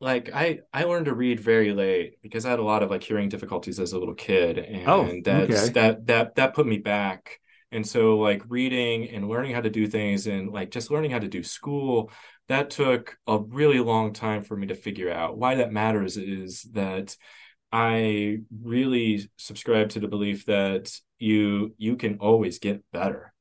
like 0.00 0.30
I 0.32 0.60
I 0.72 0.84
learned 0.84 1.06
to 1.06 1.14
read 1.14 1.40
very 1.40 1.72
late 1.72 2.20
because 2.22 2.46
I 2.46 2.50
had 2.50 2.58
a 2.60 2.62
lot 2.64 2.82
of 2.82 2.90
like 2.90 3.02
hearing 3.02 3.28
difficulties 3.28 3.80
as 3.80 3.92
a 3.92 3.98
little 3.98 4.14
kid, 4.14 4.58
oh, 4.84 5.00
and 5.08 5.24
Oh, 5.24 5.24
that's 5.24 5.70
okay. 5.70 5.70
that 5.70 6.06
that 6.06 6.36
that 6.36 6.54
put 6.54 6.66
me 6.66 6.78
back. 6.78 7.40
And 7.70 7.86
so 7.86 8.16
like 8.18 8.42
reading 8.48 9.08
and 9.10 9.28
learning 9.28 9.54
how 9.54 9.60
to 9.60 9.68
do 9.70 9.86
things 9.86 10.26
and 10.26 10.50
like 10.50 10.70
just 10.70 10.90
learning 10.90 11.10
how 11.10 11.18
to 11.18 11.28
do 11.28 11.42
school, 11.42 12.10
that 12.48 12.70
took 12.70 13.18
a 13.26 13.38
really 13.38 13.80
long 13.80 14.12
time 14.14 14.42
for 14.42 14.56
me 14.56 14.68
to 14.68 14.74
figure 14.74 15.10
out. 15.12 15.36
Why 15.36 15.56
that 15.56 15.72
matters 15.72 16.16
is 16.16 16.62
that 16.72 17.14
I 17.72 18.38
really 18.62 19.28
subscribe 19.36 19.90
to 19.90 20.00
the 20.00 20.08
belief 20.08 20.46
that 20.46 20.92
you 21.18 21.74
you 21.78 21.96
can 21.96 22.18
always 22.18 22.58
get 22.58 22.82
better. 22.92 23.32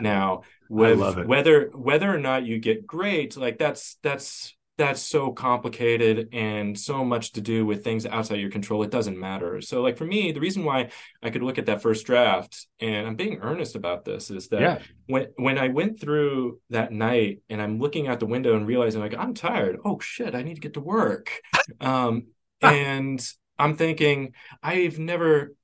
Now, 0.00 0.42
with 0.68 1.26
whether 1.26 1.70
whether 1.72 2.12
or 2.14 2.18
not 2.18 2.44
you 2.44 2.58
get 2.58 2.86
great, 2.86 3.36
like 3.36 3.58
that's 3.58 3.96
that's 4.02 4.54
that's 4.76 5.02
so 5.02 5.30
complicated 5.30 6.30
and 6.32 6.78
so 6.78 7.04
much 7.04 7.32
to 7.32 7.40
do 7.42 7.66
with 7.66 7.84
things 7.84 8.06
outside 8.06 8.40
your 8.40 8.50
control. 8.50 8.82
It 8.82 8.90
doesn't 8.90 9.18
matter. 9.18 9.60
So, 9.60 9.82
like 9.82 9.96
for 9.98 10.06
me, 10.06 10.32
the 10.32 10.40
reason 10.40 10.64
why 10.64 10.90
I 11.22 11.30
could 11.30 11.42
look 11.42 11.58
at 11.58 11.66
that 11.66 11.82
first 11.82 12.06
draft, 12.06 12.66
and 12.78 13.06
I'm 13.06 13.16
being 13.16 13.40
earnest 13.42 13.74
about 13.76 14.04
this, 14.04 14.30
is 14.30 14.48
that 14.48 14.60
Yeah. 14.60 14.78
when 15.06 15.28
when 15.36 15.58
I 15.58 15.68
went 15.68 16.00
through 16.00 16.60
that 16.70 16.92
night 16.92 17.40
and 17.48 17.60
I'm 17.60 17.78
looking 17.78 18.08
out 18.08 18.20
the 18.20 18.26
window 18.26 18.56
and 18.56 18.66
realizing 18.66 19.00
like 19.00 19.14
I'm 19.16 19.34
tired. 19.34 19.78
Oh 19.84 19.98
shit, 20.00 20.34
I 20.34 20.42
need 20.42 20.54
to 20.54 20.60
get 20.60 20.74
to 20.74 20.80
work. 20.80 21.40
Um, 21.80 22.28
and 22.62 23.20
I'm 23.60 23.76
thinking 23.76 24.34
I've 24.62 24.98
never 24.98 25.54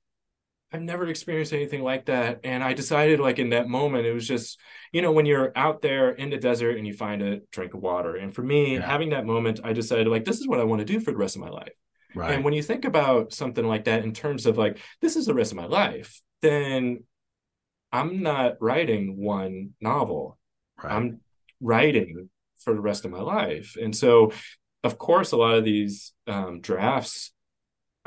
I've 0.73 0.81
never 0.81 1.07
experienced 1.07 1.53
anything 1.53 1.81
like 1.81 2.07
that. 2.07 2.41
And 2.43 2.61
I 2.61 2.73
decided, 2.73 3.21
like, 3.21 3.39
in 3.39 3.51
that 3.51 3.69
moment, 3.69 4.05
it 4.05 4.11
was 4.11 4.27
just, 4.27 4.59
you 4.91 5.01
know, 5.01 5.13
when 5.13 5.25
you're 5.25 5.53
out 5.55 5.81
there 5.81 6.09
in 6.11 6.29
the 6.29 6.35
desert 6.35 6.77
and 6.77 6.85
you 6.85 6.93
find 6.93 7.21
a 7.21 7.39
drink 7.53 7.73
of 7.73 7.79
water. 7.81 8.17
And 8.17 8.35
for 8.35 8.43
me, 8.43 8.73
Yeah. 8.75 8.85
having 8.85 9.11
that 9.11 9.25
moment, 9.25 9.61
I 9.63 9.71
decided, 9.71 10.09
like, 10.09 10.25
this 10.25 10.41
is 10.41 10.47
what 10.47 10.59
I 10.59 10.65
want 10.65 10.79
to 10.79 10.85
do 10.85 10.99
for 10.99 11.11
the 11.11 11.17
rest 11.17 11.37
of 11.37 11.41
my 11.41 11.47
life. 11.47 11.71
Right. 12.13 12.33
And 12.33 12.43
when 12.43 12.53
you 12.53 12.61
think 12.61 12.83
about 12.83 13.31
something 13.31 13.65
like 13.65 13.85
that 13.85 14.03
in 14.03 14.11
terms 14.13 14.45
of, 14.45 14.57
like, 14.57 14.77
this 14.99 15.15
is 15.15 15.25
the 15.25 15.33
rest 15.33 15.53
of 15.53 15.55
my 15.57 15.67
life, 15.67 16.21
then 16.41 17.05
I'm 17.93 18.21
not 18.21 18.57
writing 18.59 19.15
one 19.15 19.69
novel. 19.79 20.37
right. 20.83 20.91
I'm 20.91 21.21
writing 21.61 22.29
for 22.59 22.73
the 22.73 22.81
rest 22.81 23.05
of 23.05 23.11
my 23.11 23.21
life. 23.21 23.77
And 23.81 23.95
so, 23.95 24.33
of 24.83 24.97
course, 24.97 25.31
a 25.31 25.37
lot 25.37 25.55
of 25.55 25.63
these 25.63 26.11
um, 26.27 26.59
drafts, 26.59 27.31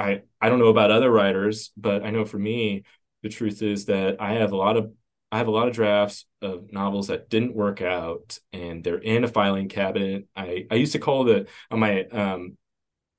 I 0.01 0.23
I 0.41 0.49
don't 0.49 0.59
know 0.59 0.69
about 0.69 0.91
other 0.91 1.11
writers, 1.11 1.71
but 1.77 2.03
I 2.03 2.11
know 2.11 2.25
for 2.25 2.39
me, 2.39 2.85
the 3.23 3.29
truth 3.29 3.63
is 3.63 3.87
that 3.87 4.21
I 4.21 4.35
have 4.35 4.53
a 4.53 4.57
lot 4.57 4.77
of 4.77 4.93
I 5.33 5.39
have 5.39 5.49
a 5.49 5.53
lot 5.53 5.69
of 5.69 5.75
drafts 5.75 6.27
of 6.43 6.73
novels 6.73 7.09
that 7.09 7.29
didn't 7.31 7.55
work 7.55 7.83
out, 7.83 8.39
and 8.53 8.83
they're 8.83 8.99
in 8.99 9.25
a 9.25 9.29
filing 9.29 9.69
cabinet. 9.69 10.27
I 10.35 10.67
I 10.71 10.77
used 10.77 10.93
to 10.93 10.99
call 10.99 11.25
the 11.25 11.47
on 11.71 11.79
my 11.81 12.05
um 12.07 12.57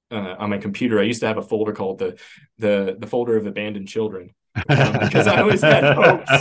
uh, 0.10 0.36
on 0.40 0.50
my 0.50 0.58
computer. 0.58 1.00
I 1.00 1.04
used 1.04 1.22
to 1.22 1.28
have 1.28 1.38
a 1.38 1.42
folder 1.42 1.74
called 1.74 2.00
the 2.00 2.20
the 2.58 2.98
the 3.00 3.08
folder 3.08 3.38
of 3.38 3.46
abandoned 3.46 3.88
children 3.88 4.34
um, 4.56 5.00
because 5.00 5.28
I 5.28 5.42
always 5.42 5.62
had 5.62 5.84
hopes. 5.96 6.32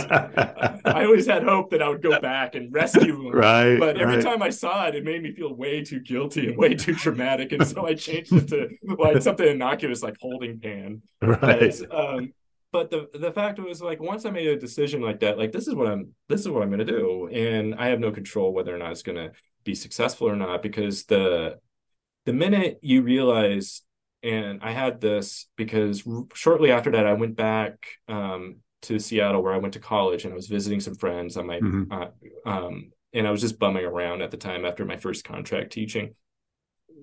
I 0.85 1.05
always 1.05 1.27
had 1.27 1.43
hope 1.43 1.71
that 1.71 1.81
I 1.81 1.89
would 1.89 2.01
go 2.01 2.19
back 2.19 2.55
and 2.55 2.73
rescue 2.73 3.23
them. 3.23 3.31
right. 3.31 3.79
But 3.79 3.99
every 3.99 4.15
right. 4.15 4.23
time 4.23 4.41
I 4.41 4.49
saw 4.49 4.87
it, 4.87 4.95
it 4.95 5.03
made 5.03 5.21
me 5.21 5.31
feel 5.31 5.53
way 5.53 5.83
too 5.83 5.99
guilty 5.99 6.47
and 6.47 6.57
way 6.57 6.75
too 6.75 6.93
dramatic. 6.93 7.51
And 7.51 7.65
so 7.65 7.85
I 7.85 7.93
changed 7.93 8.33
it 8.33 8.47
to 8.49 8.69
like 8.97 9.21
something 9.21 9.47
innocuous 9.47 10.03
like 10.03 10.17
holding 10.19 10.59
pan. 10.59 11.01
Right. 11.21 11.73
But, 11.79 11.95
um, 11.95 12.33
but 12.71 12.89
the 12.89 13.07
the 13.13 13.31
fact 13.31 13.59
was 13.59 13.81
like 13.81 13.99
once 14.01 14.25
I 14.25 14.31
made 14.31 14.47
a 14.47 14.57
decision 14.57 15.01
like 15.01 15.19
that, 15.19 15.37
like 15.37 15.51
this 15.51 15.67
is 15.67 15.75
what 15.75 15.87
I'm 15.87 16.13
this 16.29 16.41
is 16.41 16.49
what 16.49 16.63
I'm 16.63 16.71
gonna 16.71 16.83
do. 16.83 17.29
And 17.31 17.75
I 17.75 17.87
have 17.87 17.99
no 17.99 18.11
control 18.11 18.53
whether 18.53 18.73
or 18.73 18.79
not 18.79 18.91
it's 18.91 19.03
gonna 19.03 19.31
be 19.63 19.75
successful 19.75 20.27
or 20.27 20.35
not 20.35 20.63
because 20.63 21.03
the 21.05 21.59
the 22.25 22.33
minute 22.33 22.79
you 22.81 23.01
realize 23.01 23.83
and 24.23 24.61
I 24.61 24.71
had 24.71 25.01
this 25.01 25.47
because 25.55 26.03
shortly 26.33 26.71
after 26.71 26.91
that 26.91 27.07
I 27.07 27.13
went 27.13 27.35
back 27.35 27.87
um 28.07 28.57
to 28.83 28.97
Seattle 28.99 29.43
where 29.43 29.53
I 29.53 29.57
went 29.57 29.73
to 29.75 29.79
college 29.79 30.23
and 30.25 30.33
I 30.33 30.35
was 30.35 30.47
visiting 30.47 30.79
some 30.79 30.95
friends 30.95 31.37
on 31.37 31.47
my 31.47 31.59
Mhm. 31.59 31.91
uh, 31.91 32.49
um 32.49 32.91
and 33.13 33.27
I 33.27 33.31
was 33.31 33.41
just 33.41 33.59
bumming 33.59 33.85
around 33.85 34.21
at 34.21 34.31
the 34.31 34.37
time 34.37 34.65
after 34.65 34.85
my 34.85 34.97
first 34.97 35.23
contract 35.25 35.71
teaching. 35.73 36.15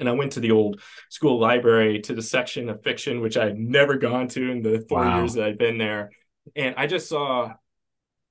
And 0.01 0.09
I 0.09 0.13
went 0.13 0.33
to 0.33 0.41
the 0.41 0.53
old 0.53 0.81
school 1.11 1.39
library 1.39 2.01
to 2.03 2.15
the 2.15 2.23
section 2.23 2.69
of 2.69 2.83
fiction, 2.83 3.21
which 3.21 3.37
I 3.37 3.45
had 3.45 3.59
never 3.59 3.97
gone 3.97 4.29
to 4.29 4.51
in 4.51 4.63
the 4.63 4.85
four 4.89 5.01
Wow. 5.01 5.19
years 5.19 5.35
that 5.35 5.45
I'd 5.45 5.59
been 5.59 5.77
there. 5.79 6.11
And 6.57 6.75
I 6.77 6.87
just 6.87 7.09
saw 7.09 7.53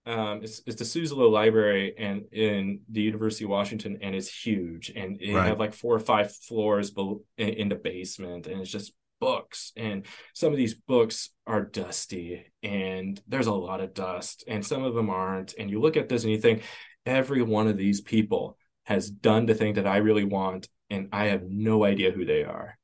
um, 0.07 0.39
it's, 0.41 0.61
it's 0.65 0.77
the 0.77 0.85
Suzzallo 0.85 1.29
Library 1.29 1.93
and 1.97 2.23
in 2.31 2.79
the 2.89 3.01
University 3.01 3.43
of 3.43 3.49
Washington, 3.49 3.99
and 4.01 4.15
it's 4.15 4.33
huge. 4.33 4.89
And 4.95 5.21
it 5.21 5.33
Right. 5.33 5.47
have 5.47 5.59
like 5.59 5.73
four 5.73 5.95
or 5.95 5.99
five 5.99 6.33
floors 6.33 6.91
bel 6.91 7.21
in, 7.37 7.49
in 7.49 7.69
the 7.69 7.75
basement, 7.75 8.47
and 8.47 8.61
it's 8.61 8.71
just 8.71 8.93
books. 9.19 9.73
And 9.75 10.05
some 10.33 10.51
of 10.51 10.57
these 10.57 10.75
books 10.75 11.31
are 11.45 11.63
dusty, 11.63 12.45
and 12.63 13.21
there's 13.27 13.47
a 13.47 13.53
lot 13.53 13.81
of 13.81 13.93
dust, 13.93 14.43
and 14.47 14.65
some 14.65 14.83
of 14.83 14.93
them 14.95 15.09
aren't. 15.09 15.53
And 15.59 15.69
you 15.69 15.81
look 15.81 15.97
at 15.97 16.07
this 16.07 16.23
and 16.23 16.31
you 16.31 16.39
think, 16.39 16.63
every 17.05 17.41
one 17.41 17.67
of 17.67 17.77
these 17.77 18.01
people 18.01 18.57
has 18.85 19.09
done 19.09 19.45
the 19.45 19.55
thing 19.55 19.73
that 19.73 19.87
I 19.87 19.97
really 19.97 20.23
want, 20.23 20.69
and 20.89 21.09
I 21.11 21.25
have 21.25 21.43
no 21.43 21.83
idea 21.83 22.11
who 22.11 22.25
they 22.25 22.43
are. 22.43 22.77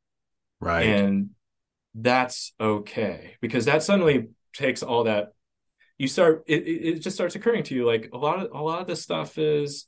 Right. 0.60 0.86
And 0.86 1.30
that's 1.96 2.54
okay 2.60 3.36
because 3.40 3.66
that 3.66 3.84
suddenly 3.84 4.30
takes 4.54 4.82
all 4.84 5.06
that 5.06 5.34
you 5.98 6.08
start 6.08 6.44
it, 6.48 6.64
it 6.68 7.00
just 7.00 7.16
starts 7.16 7.36
occurring 7.36 7.64
to 7.64 7.76
you 7.76 7.86
like 7.86 8.10
a 8.14 8.18
lot 8.18 8.40
of 8.40 8.52
a 8.52 8.62
lot 8.62 8.82
of 8.82 8.88
this 8.88 9.02
stuff 9.02 9.38
is 9.38 9.88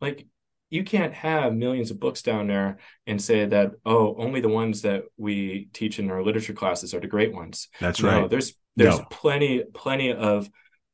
like 0.00 0.26
you 0.70 0.84
can't 0.84 1.14
have 1.14 1.54
millions 1.54 1.90
of 1.90 1.98
books 2.00 2.22
down 2.22 2.46
there 2.46 2.78
and 3.06 3.20
say 3.22 3.46
that 3.46 3.72
oh 3.86 4.14
only 4.18 4.40
the 4.40 4.48
ones 4.48 4.82
that 4.82 5.04
we 5.16 5.68
teach 5.72 5.98
in 5.98 6.10
our 6.10 6.22
literature 6.22 6.52
classes 6.52 6.94
are 6.94 7.00
the 7.00 7.06
great 7.06 7.32
ones 7.34 7.68
That's 7.80 8.02
no 8.02 8.22
right. 8.22 8.30
there's 8.30 8.54
there's 8.76 8.98
No. 8.98 9.04
plenty 9.10 9.64
plenty 9.74 10.12
of 10.12 10.48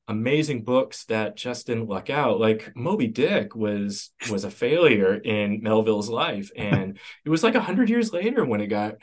amazing 0.06 0.64
books 0.64 1.06
that 1.06 1.34
just 1.34 1.66
didn't 1.66 1.88
luck 1.88 2.10
out 2.10 2.38
like 2.38 2.72
moby 2.76 3.06
dick 3.06 3.56
was 3.56 4.10
was 4.30 4.44
a 4.44 4.50
failure 4.50 5.14
in 5.14 5.62
melville's 5.62 6.10
life 6.10 6.50
and 6.56 6.98
it 7.24 7.30
was 7.30 7.42
like 7.42 7.54
a 7.54 7.60
hundred 7.60 7.88
years 7.88 8.12
later 8.12 8.44
when 8.44 8.60
it 8.60 8.66
got 8.66 8.96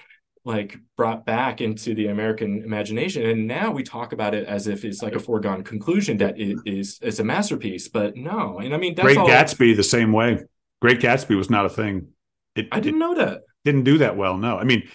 like 0.44 0.78
brought 0.98 1.24
back 1.24 1.62
into 1.62 1.94
the 1.94 2.08
american 2.08 2.64
imagination 2.64 3.24
and 3.28 3.48
now 3.48 3.70
we 3.70 3.84
talk 3.84 4.12
about 4.12 4.34
it 4.34 4.48
as 4.48 4.68
if 4.68 4.84
it's 4.84 5.04
like 5.04 5.14
a 5.14 5.20
foregone 5.20 5.64
conclusion 5.64 6.18
that 6.18 6.40
it 6.40 6.58
is 6.66 6.98
it's 7.04 7.20
a 7.20 7.24
masterpiece 7.24 7.88
but 7.88 8.18
no 8.18 8.58
and 8.58 8.74
i 8.74 8.78
mean 8.78 8.96
that's 8.96 9.06
Great 9.06 9.18
Gatsby 9.18 9.76
the 9.76 9.84
same 9.84 10.12
way. 10.12 10.40
Great 10.82 11.00
Gatsby 11.00 11.38
was 11.38 11.50
not 11.50 11.66
a 11.66 11.70
thing. 11.70 12.08
It, 12.56 12.68
i 12.72 12.80
didn't 12.80 13.02
it 13.02 13.06
know 13.06 13.16
that 13.16 13.42
didn't 13.64 13.84
do 13.84 14.00
that 14.00 14.18
well. 14.18 14.38
No, 14.38 14.58
I 14.58 14.64
mean 14.64 14.90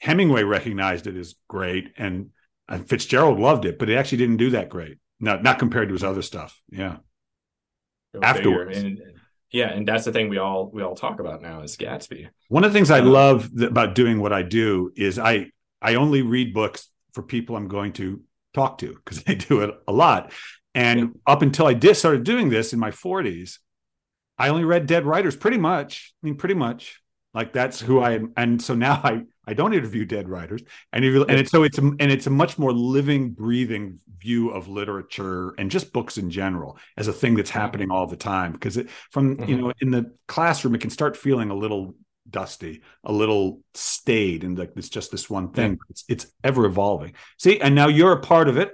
Hemingway 0.00 0.42
recognized 0.42 1.06
it 1.06 1.16
as 1.16 1.34
great, 1.48 1.92
and, 1.96 2.30
and 2.68 2.88
Fitzgerald 2.88 3.38
loved 3.38 3.64
it, 3.64 3.78
but 3.78 3.90
it 3.90 3.96
actually 3.96 4.18
didn't 4.18 4.38
do 4.38 4.50
that 4.50 4.68
great. 4.68 4.98
Not 5.18 5.42
not 5.42 5.58
compared 5.58 5.88
to 5.88 5.94
his 5.94 6.04
other 6.04 6.22
stuff. 6.22 6.60
Yeah. 6.70 6.96
Go 8.14 8.20
Afterwards. 8.22 8.78
and 8.78 8.98
yeah 9.52 9.70
and 9.70 9.86
that's 9.86 10.04
the 10.04 10.12
thing 10.12 10.28
we 10.28 10.38
all 10.38 10.70
we 10.72 10.82
all 10.82 10.94
talk 10.94 11.20
about 11.20 11.42
now 11.42 11.62
is 11.62 11.76
gatsby 11.76 12.28
One 12.48 12.64
of 12.64 12.72
the 12.72 12.78
things 12.78 12.90
I 12.90 13.00
Um, 13.00 13.06
love 13.06 13.50
th- 13.56 13.70
about 13.70 13.94
doing 13.94 14.20
what 14.20 14.32
I 14.32 14.42
do 14.42 14.92
is 14.96 15.18
I 15.18 15.50
I 15.82 15.94
only 15.94 16.22
read 16.22 16.52
books 16.54 16.88
for 17.14 17.22
people 17.22 17.56
I'm 17.56 17.68
going 17.68 17.92
to 17.94 18.20
talk 18.54 18.78
to 18.78 18.94
because 18.94 19.22
I 19.28 19.34
do 19.34 19.60
it 19.62 19.74
a 19.88 19.92
lot. 19.92 20.32
And 20.74 21.18
up 21.26 21.42
until 21.42 21.66
I 21.66 21.74
did 21.74 21.96
started 21.96 22.22
doing 22.22 22.48
this 22.48 22.72
in 22.72 22.78
my 22.78 22.90
40s, 22.92 23.58
I 24.38 24.48
only 24.48 24.64
read 24.64 24.86
dead 24.86 25.04
writers 25.04 25.34
pretty 25.36 25.58
much. 25.58 26.14
I 26.22 26.26
mean, 26.26 26.36
pretty 26.36 26.54
much. 26.54 27.00
Like 27.32 27.52
that's 27.52 27.80
who 27.80 28.00
I 28.00 28.12
am. 28.12 28.32
And 28.36 28.60
so 28.60 28.74
now 28.74 28.94
I 29.04 29.22
I 29.46 29.54
don't 29.54 29.72
interview 29.74 30.04
dead 30.04 30.28
writers. 30.28 30.62
And 30.92 31.04
if 31.04 31.14
and 31.28 31.38
it's 31.38 31.50
so 31.50 31.62
it's 31.62 31.78
a, 31.78 31.82
and 31.82 32.02
it's 32.02 32.26
a 32.26 32.30
much 32.30 32.58
more 32.58 32.72
living, 32.72 33.30
breathing 33.30 34.00
view 34.18 34.50
of 34.50 34.68
literature 34.68 35.54
and 35.58 35.70
just 35.70 35.92
books 35.92 36.18
in 36.18 36.30
general 36.30 36.78
as 36.96 37.08
a 37.08 37.12
thing 37.12 37.34
that's 37.36 37.50
happening 37.50 37.90
all 37.90 38.06
the 38.06 38.16
time. 38.16 38.52
Because 38.52 38.76
it, 38.76 38.90
from 39.10 39.42
you 39.46 39.56
Mhm. 39.56 39.60
know 39.60 39.72
in 39.80 39.90
the 39.90 40.12
classroom, 40.28 40.74
it 40.74 40.80
can 40.80 40.90
start 40.90 41.16
feeling 41.16 41.50
a 41.50 41.54
little 41.54 41.94
dusty, 42.28 42.82
a 43.04 43.12
little 43.12 43.60
staid, 43.74 44.44
and 44.44 44.58
like 44.58 44.72
it's 44.76 44.88
just 44.88 45.10
this 45.10 45.28
one 45.30 45.52
thing. 45.52 45.78
It's 45.88 46.04
it's 46.08 46.26
ever 46.44 46.64
evolving. 46.66 47.14
See, 47.38 47.60
and 47.60 47.74
now 47.74 47.88
you're 47.88 48.12
a 48.12 48.20
part 48.20 48.48
of 48.48 48.56
it. 48.56 48.72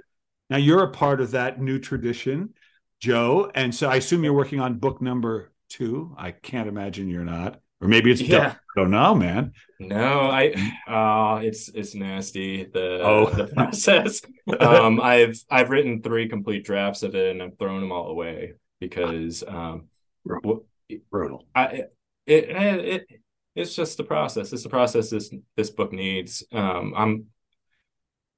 Now 0.49 0.57
you're 0.57 0.83
a 0.83 0.91
part 0.91 1.21
of 1.21 1.31
that 1.31 1.59
new 1.61 1.79
tradition, 1.79 2.53
Joe. 2.99 3.51
And 3.53 3.73
so 3.73 3.89
I 3.89 3.95
assume 3.97 4.23
you're 4.23 4.33
working 4.33 4.59
on 4.59 4.79
book 4.79 5.01
number 5.01 5.51
two. 5.69 6.15
I 6.17 6.31
can't 6.31 6.67
imagine 6.69 7.07
you're 7.09 7.25
not, 7.25 7.59
or 7.81 7.87
maybe 7.87 8.11
it's 8.11 8.21
Yeah. 8.21 8.37
done. 8.39 8.51
I 8.51 8.79
don't 8.81 8.91
know, 8.91 9.15
man. 9.15 9.53
No, 9.79 10.29
I 10.29 10.53
uh 10.87 11.41
it's 11.43 11.69
it's 11.69 11.95
nasty 11.95 12.65
the 12.65 12.99
Oh. 13.01 13.29
the 13.29 13.47
process. 13.47 14.21
um 14.59 14.99
I've 15.01 15.39
I've 15.49 15.69
written 15.69 16.01
three 16.01 16.27
complete 16.27 16.63
drafts 16.65 17.03
of 17.03 17.15
it 17.15 17.31
and 17.31 17.41
I've 17.43 17.57
thrown 17.57 17.81
them 17.81 17.91
all 17.91 18.07
away 18.09 18.53
because 18.79 19.43
um 19.47 19.87
w- 20.25 20.63
Brutal. 21.11 21.45
I 21.55 21.65
it, 21.65 22.49
it 22.49 22.85
it 22.85 23.07
it's 23.55 23.75
just 23.75 23.97
the 23.97 24.03
process. 24.03 24.53
It's 24.53 24.63
the 24.63 24.69
process 24.69 25.09
this 25.09 25.33
this 25.55 25.69
book 25.69 25.91
needs. 25.91 26.43
Um 26.51 26.93
I'm 26.95 27.25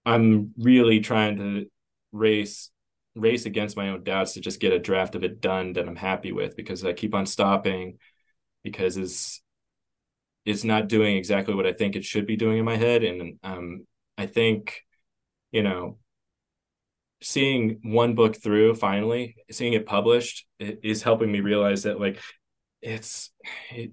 I'm 0.05 0.53
really 0.57 0.99
trying 1.01 1.37
to 1.37 1.65
race 2.11 2.71
race 3.15 3.45
against 3.45 3.75
my 3.75 3.89
own 3.89 4.03
doubts 4.03 4.33
to 4.33 4.41
just 4.41 4.59
get 4.61 4.71
a 4.73 4.79
draft 4.79 5.15
of 5.15 5.23
it 5.23 5.41
done 5.41 5.73
that 5.73 5.87
I'm 5.87 5.95
happy 5.95 6.31
with 6.31 6.55
because 6.55 6.85
I 6.85 6.93
keep 6.93 7.13
on 7.13 7.25
stopping 7.25 7.97
because 8.63 8.97
it's 8.97 9.41
it's 10.45 10.63
not 10.63 10.87
doing 10.87 11.17
exactly 11.17 11.53
what 11.53 11.67
I 11.67 11.73
think 11.73 11.95
it 11.95 12.03
should 12.03 12.25
be 12.25 12.35
doing 12.35 12.57
in 12.57 12.65
my 12.65 12.77
head. 12.77 13.03
And 13.03 13.39
um, 13.43 13.85
I 14.17 14.25
think, 14.25 14.81
you 15.51 15.63
know, 15.63 15.97
seeing 17.21 17.79
one 17.83 18.15
book 18.15 18.41
through 18.41 18.75
finally, 18.75 19.35
seeing 19.51 19.73
it 19.73 19.85
published, 19.85 20.47
it 20.59 20.79
is 20.83 21.03
helping 21.03 21.31
me 21.31 21.41
realize 21.41 21.83
that 21.83 21.99
like 21.99 22.19
it's 22.81 23.31
it, 23.71 23.91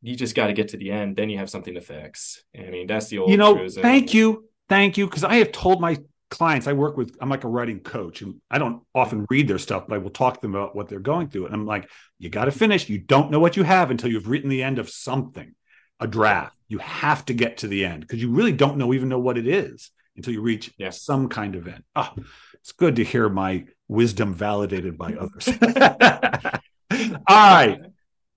you 0.00 0.16
just 0.16 0.34
got 0.34 0.48
to 0.48 0.52
get 0.52 0.68
to 0.68 0.76
the 0.76 0.90
end, 0.90 1.16
then 1.16 1.30
you 1.30 1.38
have 1.38 1.50
something 1.50 1.74
to 1.74 1.80
fix. 1.80 2.42
I 2.58 2.70
mean, 2.70 2.86
that's 2.86 3.08
the 3.08 3.18
old. 3.18 3.30
You 3.30 3.36
know, 3.36 3.68
thank 3.68 4.14
you, 4.14 4.48
thank 4.68 4.96
you, 4.96 5.06
because 5.06 5.24
I 5.24 5.36
have 5.36 5.52
told 5.52 5.80
my 5.80 5.98
clients 6.34 6.66
I 6.66 6.72
work 6.72 6.96
with, 6.96 7.16
I'm 7.20 7.28
like 7.28 7.44
a 7.44 7.48
writing 7.48 7.80
coach, 7.80 8.22
and 8.22 8.40
I 8.50 8.58
don't 8.58 8.82
often 8.94 9.26
read 9.30 9.48
their 9.48 9.58
stuff, 9.58 9.84
but 9.86 9.94
I 9.94 9.98
will 9.98 10.10
talk 10.10 10.34
to 10.34 10.40
them 10.42 10.54
about 10.54 10.74
what 10.74 10.88
they're 10.88 10.98
going 10.98 11.28
through. 11.28 11.46
And 11.46 11.54
I'm 11.54 11.66
like, 11.66 11.88
you 12.18 12.28
got 12.28 12.46
to 12.46 12.50
finish. 12.50 12.88
You 12.88 12.98
don't 12.98 13.30
know 13.30 13.40
what 13.40 13.56
you 13.56 13.62
have 13.62 13.90
until 13.90 14.10
you've 14.10 14.28
written 14.28 14.50
the 14.50 14.62
end 14.62 14.78
of 14.78 14.90
something, 14.90 15.54
a 16.00 16.06
draft. 16.06 16.56
You 16.68 16.78
have 16.78 17.24
to 17.26 17.34
get 17.34 17.58
to 17.58 17.68
the 17.68 17.84
end 17.84 18.00
because 18.00 18.20
you 18.20 18.30
really 18.30 18.52
don't 18.52 18.76
know 18.78 18.92
even 18.92 19.08
know 19.08 19.18
what 19.18 19.38
it 19.38 19.46
is 19.46 19.90
until 20.16 20.32
you 20.32 20.42
reach 20.42 20.72
yeah. 20.78 20.90
some 20.90 21.28
kind 21.28 21.54
of 21.54 21.68
end. 21.68 21.84
Oh, 21.94 22.12
it's 22.54 22.72
good 22.72 22.96
to 22.96 23.04
hear 23.04 23.28
my 23.28 23.66
wisdom 23.88 24.34
validated 24.34 24.98
by 24.98 25.14
others. 25.20 25.48
All 27.28 27.54
right, 27.54 27.80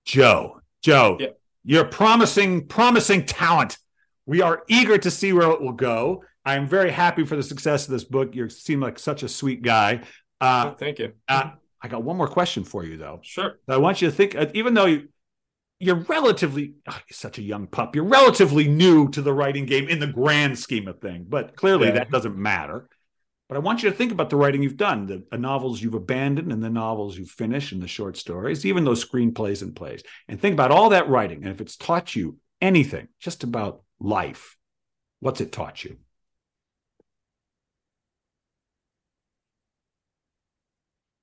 Joe. 0.04 0.60
Joe, 0.82 1.16
yeah. 1.18 1.28
you're 1.64 1.84
promising, 1.84 2.66
promising 2.66 3.26
talent. 3.26 3.78
We 4.26 4.42
are 4.42 4.62
eager 4.68 4.98
to 4.98 5.10
see 5.10 5.32
where 5.32 5.50
it 5.50 5.60
will 5.60 5.72
go. 5.72 6.24
I'm 6.44 6.66
very 6.66 6.90
happy 6.90 7.24
for 7.24 7.36
the 7.36 7.42
success 7.42 7.86
of 7.86 7.92
this 7.92 8.04
book. 8.04 8.34
You 8.34 8.48
seem 8.48 8.80
like 8.80 8.98
such 8.98 9.22
a 9.22 9.28
sweet 9.28 9.62
guy. 9.62 10.02
Uh, 10.40 10.74
Thank 10.74 10.98
you. 10.98 11.12
Uh, 11.28 11.50
I 11.80 11.88
got 11.88 12.02
one 12.02 12.16
more 12.16 12.28
question 12.28 12.64
for 12.64 12.84
you, 12.84 12.96
though. 12.96 13.20
Sure. 13.22 13.58
I 13.68 13.76
want 13.76 14.02
you 14.02 14.08
to 14.08 14.14
think, 14.14 14.34
uh, 14.34 14.46
even 14.54 14.74
though 14.74 14.86
you, 14.86 15.08
you're 15.78 15.96
relatively 16.08 16.74
oh, 16.88 16.98
you're 17.08 17.14
such 17.14 17.38
a 17.38 17.42
young 17.42 17.66
pup, 17.66 17.94
you're 17.94 18.04
relatively 18.04 18.66
new 18.66 19.08
to 19.10 19.22
the 19.22 19.32
writing 19.32 19.66
game 19.66 19.88
in 19.88 20.00
the 20.00 20.06
grand 20.06 20.58
scheme 20.58 20.88
of 20.88 21.00
things, 21.00 21.26
but 21.28 21.54
clearly 21.56 21.88
yeah. 21.88 21.94
that 21.94 22.10
doesn't 22.10 22.36
matter. 22.36 22.88
But 23.48 23.56
I 23.56 23.60
want 23.60 23.82
you 23.82 23.88
to 23.88 23.96
think 23.96 24.12
about 24.12 24.28
the 24.28 24.36
writing 24.36 24.62
you've 24.62 24.76
done, 24.76 25.06
the, 25.06 25.24
the, 25.30 25.38
novels 25.38 25.80
you've 25.80 25.94
abandoned 25.94 26.52
and 26.52 26.62
the 26.62 26.68
novels 26.68 27.16
you've 27.16 27.30
finished 27.30 27.72
and 27.72 27.82
the 27.82 27.88
short 27.88 28.18
stories, 28.18 28.66
even 28.66 28.84
those 28.84 29.02
screenplays 29.02 29.62
and 29.62 29.74
plays. 29.74 30.02
And 30.28 30.38
think 30.38 30.52
about 30.52 30.70
all 30.70 30.90
that 30.90 31.08
writing. 31.08 31.44
And 31.44 31.54
if 31.54 31.60
it's 31.62 31.76
taught 31.76 32.14
you 32.14 32.36
anything 32.60 33.08
just 33.20 33.44
about 33.44 33.82
life, 33.98 34.58
what's 35.20 35.40
it 35.40 35.50
taught 35.50 35.82
you? 35.82 35.96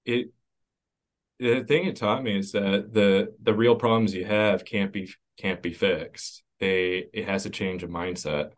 It 0.06 0.32
the 1.40 1.64
thing 1.64 1.86
it 1.86 1.96
taught 1.98 2.24
me 2.24 2.38
is 2.38 2.52
that 2.54 2.94
the 2.94 3.34
the 3.42 3.54
real 3.54 3.76
problems 3.76 4.14
you 4.14 4.26
have 4.26 4.64
can't 4.64 4.94
be 4.94 5.12
can't 5.38 5.62
be 5.62 5.74
fixed. 5.74 6.44
They 6.60 7.08
it 7.14 7.28
has 7.28 7.44
to 7.44 7.50
change 7.50 7.84
a 7.84 7.88
mindset. 7.88 8.52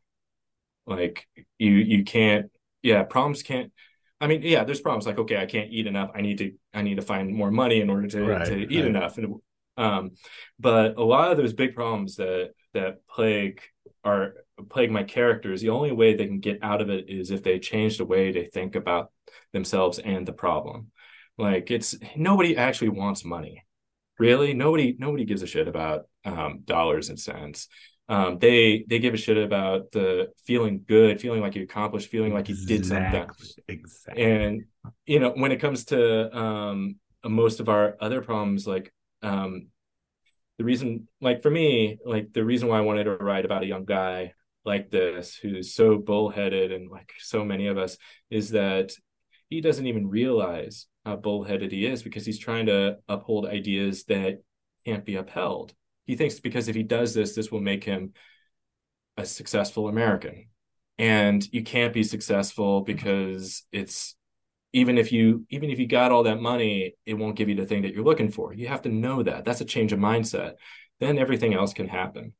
Like 0.85 1.27
you 1.57 1.71
you 1.71 2.03
can't 2.03 2.51
yeah 2.81 3.03
problems 3.03 3.41
can't. 3.41 3.71
I 4.21 4.27
mean 4.27 4.41
yeah 4.43 4.63
there's 4.63 4.81
problems 4.81 5.05
like 5.05 5.19
okay 5.19 5.37
I 5.37 5.45
can't 5.45 5.71
eat 5.71 5.87
enough 5.87 6.11
I 6.13 6.21
need 6.21 6.37
to 6.39 6.53
I 6.73 6.81
need 6.81 6.95
to 6.95 7.01
find 7.01 7.33
more 7.33 7.51
money 7.51 7.81
in 7.81 7.89
order 7.89 8.07
to 8.07 8.23
right, 8.23 8.45
to 8.45 8.57
eat 8.57 8.79
right. 8.79 8.85
enough 8.85 9.17
and 9.17 9.35
um 9.77 10.11
but 10.59 10.97
a 10.97 11.03
lot 11.03 11.31
of 11.31 11.37
those 11.37 11.53
big 11.53 11.75
problems 11.75 12.15
that 12.15 12.53
that 12.73 13.05
plague 13.07 13.61
are 14.03 14.33
plague 14.69 14.89
my 14.89 15.03
characters 15.03 15.61
the 15.61 15.69
only 15.69 15.91
way 15.91 16.15
they 16.15 16.25
can 16.25 16.39
get 16.39 16.63
out 16.63 16.81
of 16.81 16.89
it 16.89 17.09
is 17.09 17.29
if 17.29 17.43
they 17.43 17.59
change 17.59 17.99
the 17.99 18.05
way 18.05 18.31
they 18.31 18.45
think 18.45 18.75
about 18.75 19.11
themselves 19.53 19.99
and 19.99 20.27
the 20.27 20.33
problem 20.33 20.89
like 21.37 21.71
it's 21.71 21.95
nobody 22.15 22.57
actually 22.57 22.89
wants 22.89 23.23
money. 23.23 23.63
Really, 24.19 24.53
nobody 24.53 24.95
nobody 24.97 25.25
gives 25.25 25.43
a 25.43 25.47
shit 25.47 25.67
about 25.67 26.05
um, 26.25 26.61
dollars 26.65 27.09
and 27.09 27.19
cents. 27.19 27.67
Um, 28.09 28.39
they 28.39 28.85
they 28.87 28.99
give 28.99 29.13
a 29.13 29.17
shit 29.17 29.37
about 29.37 29.91
the 29.91 30.29
feeling 30.45 30.83
good, 30.87 31.19
feeling 31.21 31.41
like 31.41 31.55
you 31.55 31.63
accomplished, 31.63 32.09
feeling 32.09 32.33
like 32.33 32.49
you 32.49 32.55
did 32.55 32.85
something. 32.85 33.27
Exactly. 33.67 34.23
And 34.23 34.65
you 35.05 35.19
know, 35.19 35.33
when 35.35 35.51
it 35.51 35.59
comes 35.59 35.85
to 35.85 36.35
um, 36.35 36.95
most 37.23 37.59
of 37.59 37.69
our 37.69 37.97
other 37.99 38.21
problems, 38.21 38.65
like 38.65 38.93
um, 39.21 39.67
the 40.57 40.63
reason, 40.63 41.07
like 41.21 41.41
for 41.41 41.51
me, 41.51 41.99
like 42.05 42.33
the 42.33 42.45
reason 42.45 42.67
why 42.69 42.77
I 42.77 42.81
wanted 42.81 43.03
to 43.05 43.17
write 43.17 43.45
about 43.45 43.63
a 43.63 43.67
young 43.67 43.85
guy 43.85 44.33
like 44.65 44.89
this 44.89 45.35
who's 45.35 45.73
so 45.73 45.97
bullheaded 45.97 46.71
and 46.71 46.89
like 46.89 47.13
so 47.19 47.45
many 47.45 47.67
of 47.67 47.77
us 47.77 47.97
is 48.29 48.51
that 48.51 48.91
he 49.49 49.61
doesn't 49.61 49.87
even 49.87 50.07
realize 50.07 50.87
how 51.07 51.15
bullheaded 51.15 51.71
he 51.71 51.85
is 51.85 52.03
because 52.03 52.25
he's 52.25 52.37
trying 52.37 52.65
to 52.65 52.97
uphold 53.07 53.45
ideas 53.45 54.03
that 54.05 54.41
can't 54.85 55.05
be 55.05 55.15
upheld. 55.15 55.73
He 56.05 56.15
thinks 56.15 56.39
because 56.39 56.67
if 56.67 56.75
he 56.75 56.83
does 56.83 57.13
this, 57.13 57.33
this 57.33 57.51
will 57.51 57.61
make 57.61 57.83
him 57.83 58.13
a 59.15 59.25
successful 59.25 59.87
American. 59.87 60.49
And 60.97 61.47
you 61.53 61.63
can't 61.63 61.93
be 61.93 62.03
successful 62.03 62.81
because 62.81 63.63
it's 63.71 64.15
even 64.73 64.97
if 64.97 65.11
you 65.11 65.45
even 65.49 65.69
if 65.69 65.79
you 65.79 65.87
got 65.87 66.11
all 66.11 66.23
that 66.23 66.41
money, 66.41 66.95
it 67.05 67.13
won't 67.13 67.35
give 67.37 67.49
you 67.49 67.55
the 67.55 67.65
thing 67.65 67.83
that 67.83 67.93
you're 67.93 68.03
looking 68.03 68.29
for. 68.29 68.53
You 68.53 68.67
have 68.67 68.81
to 68.81 68.89
know 68.89 69.23
that. 69.23 69.45
That's 69.45 69.61
a 69.61 69.65
change 69.65 69.93
of 69.93 69.99
mindset. 69.99 70.53
Then 70.99 71.17
everything 71.17 71.53
else 71.53 71.73
can 71.73 71.87
happen. 71.87 72.33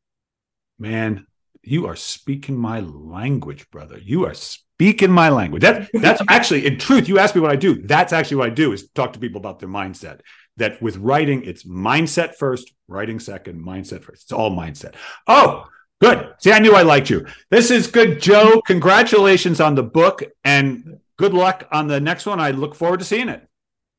Man, 0.77 1.25
you 1.63 1.87
are 1.87 1.95
speaking 1.95 2.55
my 2.55 2.79
language, 2.79 3.69
brother. 3.69 3.97
You 3.97 4.25
are 4.25 4.33
speaking 4.33 5.11
my 5.11 5.29
language. 5.29 5.61
That, 5.61 5.89
that's 5.93 6.21
actually, 6.29 6.65
in 6.65 6.77
truth, 6.77 7.07
you 7.07 7.19
ask 7.19 7.35
me 7.35 7.41
what 7.41 7.51
I 7.51 7.55
do. 7.55 7.81
That's 7.81 8.13
actually 8.13 8.37
what 8.37 8.47
I 8.47 8.53
do 8.53 8.73
is 8.73 8.89
talk 8.91 9.13
to 9.13 9.19
people 9.19 9.39
about 9.39 9.59
their 9.59 9.69
mindset. 9.69 10.21
That 10.57 10.81
with 10.81 10.97
writing, 10.97 11.43
it's 11.43 11.63
mindset 11.63 12.35
first, 12.35 12.73
writing 12.87 13.19
second, 13.19 13.63
mindset 13.63 14.03
first. 14.03 14.23
It's 14.23 14.31
all 14.31 14.51
mindset. 14.51 14.95
Oh, 15.27 15.67
good. 16.01 16.33
See, 16.39 16.51
I 16.51 16.59
knew 16.59 16.73
I 16.73 16.81
liked 16.81 17.09
you. 17.09 17.27
This 17.51 17.69
is 17.69 17.87
good, 17.87 18.21
Joe. 18.21 18.61
Congratulations 18.65 19.61
on 19.61 19.75
the 19.75 19.83
book 19.83 20.23
and 20.43 20.99
good 21.17 21.33
luck 21.33 21.67
on 21.71 21.87
the 21.87 21.99
next 21.99 22.25
one. 22.25 22.39
I 22.39 22.51
look 22.51 22.75
forward 22.75 22.99
to 22.99 23.05
seeing 23.05 23.29
it. 23.29 23.47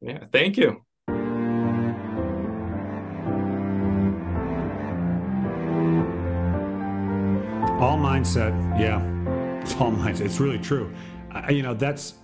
Yeah, 0.00 0.24
thank 0.32 0.56
you. 0.56 0.84
All 7.78 7.96
mindset. 7.96 8.50
Yeah. 8.76 9.00
It's 9.60 9.72
all 9.80 9.92
mindset. 9.92 10.22
It's 10.22 10.40
really 10.40 10.58
true. 10.58 10.92
I, 11.30 11.50
you 11.50 11.62
know, 11.62 11.74
that's 11.74 12.14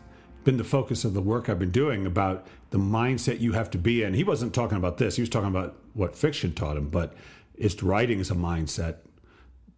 been 0.43 0.57
the 0.57 0.65
focus 0.65 1.05
of 1.05 1.15
the 1.15 1.21
work 1.21 1.49
I've 1.49 1.61
been 1.61 1.71
doing 1.71 2.07
about 2.07 2.49
the 2.71 2.79
mindset 2.79 3.39
you 3.39 3.53
have 3.53 3.71
to 3.71 3.79
be 3.79 4.03
in. 4.03 4.15
He 4.15 4.25
wasn't 4.25 4.53
talking 4.53 4.77
about 4.77 4.99
this. 4.99 5.15
He 5.15 5.23
was 5.23 5.29
talking 5.29 5.49
about 5.49 5.77
what 5.93 6.17
fiction 6.17 6.55
taught 6.55 6.77
him, 6.77 6.89
but 6.89 7.15
it's 7.55 7.81
writing 7.85 8.19
is 8.19 8.33
a 8.33 8.35
mindset. 8.35 8.97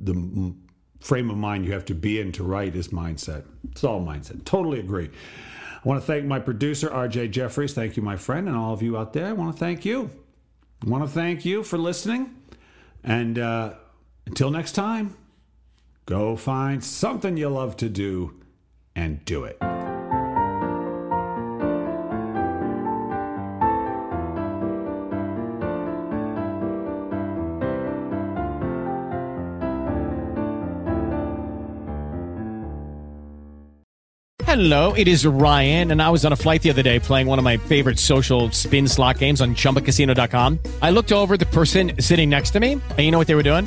The 0.01 0.55
frame 1.01 1.29
of 1.29 1.37
mind 1.37 1.67
you 1.67 1.73
have 1.73 1.85
to 1.85 1.95
be 1.95 2.21
in 2.21 2.33
to 2.33 2.43
write 2.43 2.75
is 2.75 2.89
mindset. 2.89 3.45
It's 3.71 3.85
all 3.85 4.01
mindset. 4.01 4.47
Totally 4.47 4.81
agree. 4.81 5.11
I 5.75 5.87
want 5.87 6.01
to 6.01 6.07
thank 6.07 6.25
my 6.25 6.39
producer, 6.39 6.89
RJ 6.89 7.33
Jeffries. 7.33 7.75
Thank 7.75 7.99
you, 7.99 8.03
my 8.03 8.17
friend, 8.17 8.49
and 8.49 8.57
all 8.57 8.73
of 8.73 8.81
you 8.81 8.97
out 8.97 9.13
there. 9.13 9.27
I 9.27 9.35
want 9.35 9.55
to 9.55 9.59
thank 9.59 9.85
you. 9.85 10.09
I 10.87 10.89
want 10.89 11.05
to 11.05 11.11
thank 11.11 11.45
you 11.45 11.63
for 11.63 11.77
listening. 11.77 12.35
And 13.05 13.39
uh, 13.39 13.75
until 14.25 14.51
next 14.51 14.73
time. 14.73 15.19
Go 16.07 16.37
find 16.37 16.85
something 16.85 17.37
you 17.37 17.49
love 17.49 17.77
to 17.79 17.89
do 17.89 18.33
and 18.95 19.25
do 19.25 19.43
it. 19.43 19.59
Hello, 34.45 34.93
it 34.93 35.09
is 35.09 35.27
Ryan, 35.27 35.91
and 35.91 36.01
I 36.01 36.09
was 36.09 36.25
on 36.25 36.33
a 36.33 36.37
flight 36.37 36.63
the 36.63 36.71
other 36.71 36.83
day 36.83 37.01
playing 37.01 37.27
one 37.27 37.39
of 37.39 37.45
my 37.45 37.57
favorite 37.57 37.99
social 37.99 38.53
spin 38.53 38.87
slot 38.87 39.19
games 39.19 39.41
on 39.41 39.57
chumbacasino.com. 39.57 40.61
I 40.81 40.91
looked 40.91 41.11
over 41.11 41.37
the 41.37 41.47
person 41.47 42.01
sitting 42.01 42.31
next 42.31 42.53
to 42.53 42.61
me, 42.61 42.73
and 42.75 43.01
you 43.01 43.11
know 43.11 43.19
what 43.19 43.27
they 43.27 43.35
were 43.35 43.43
doing? 43.43 43.67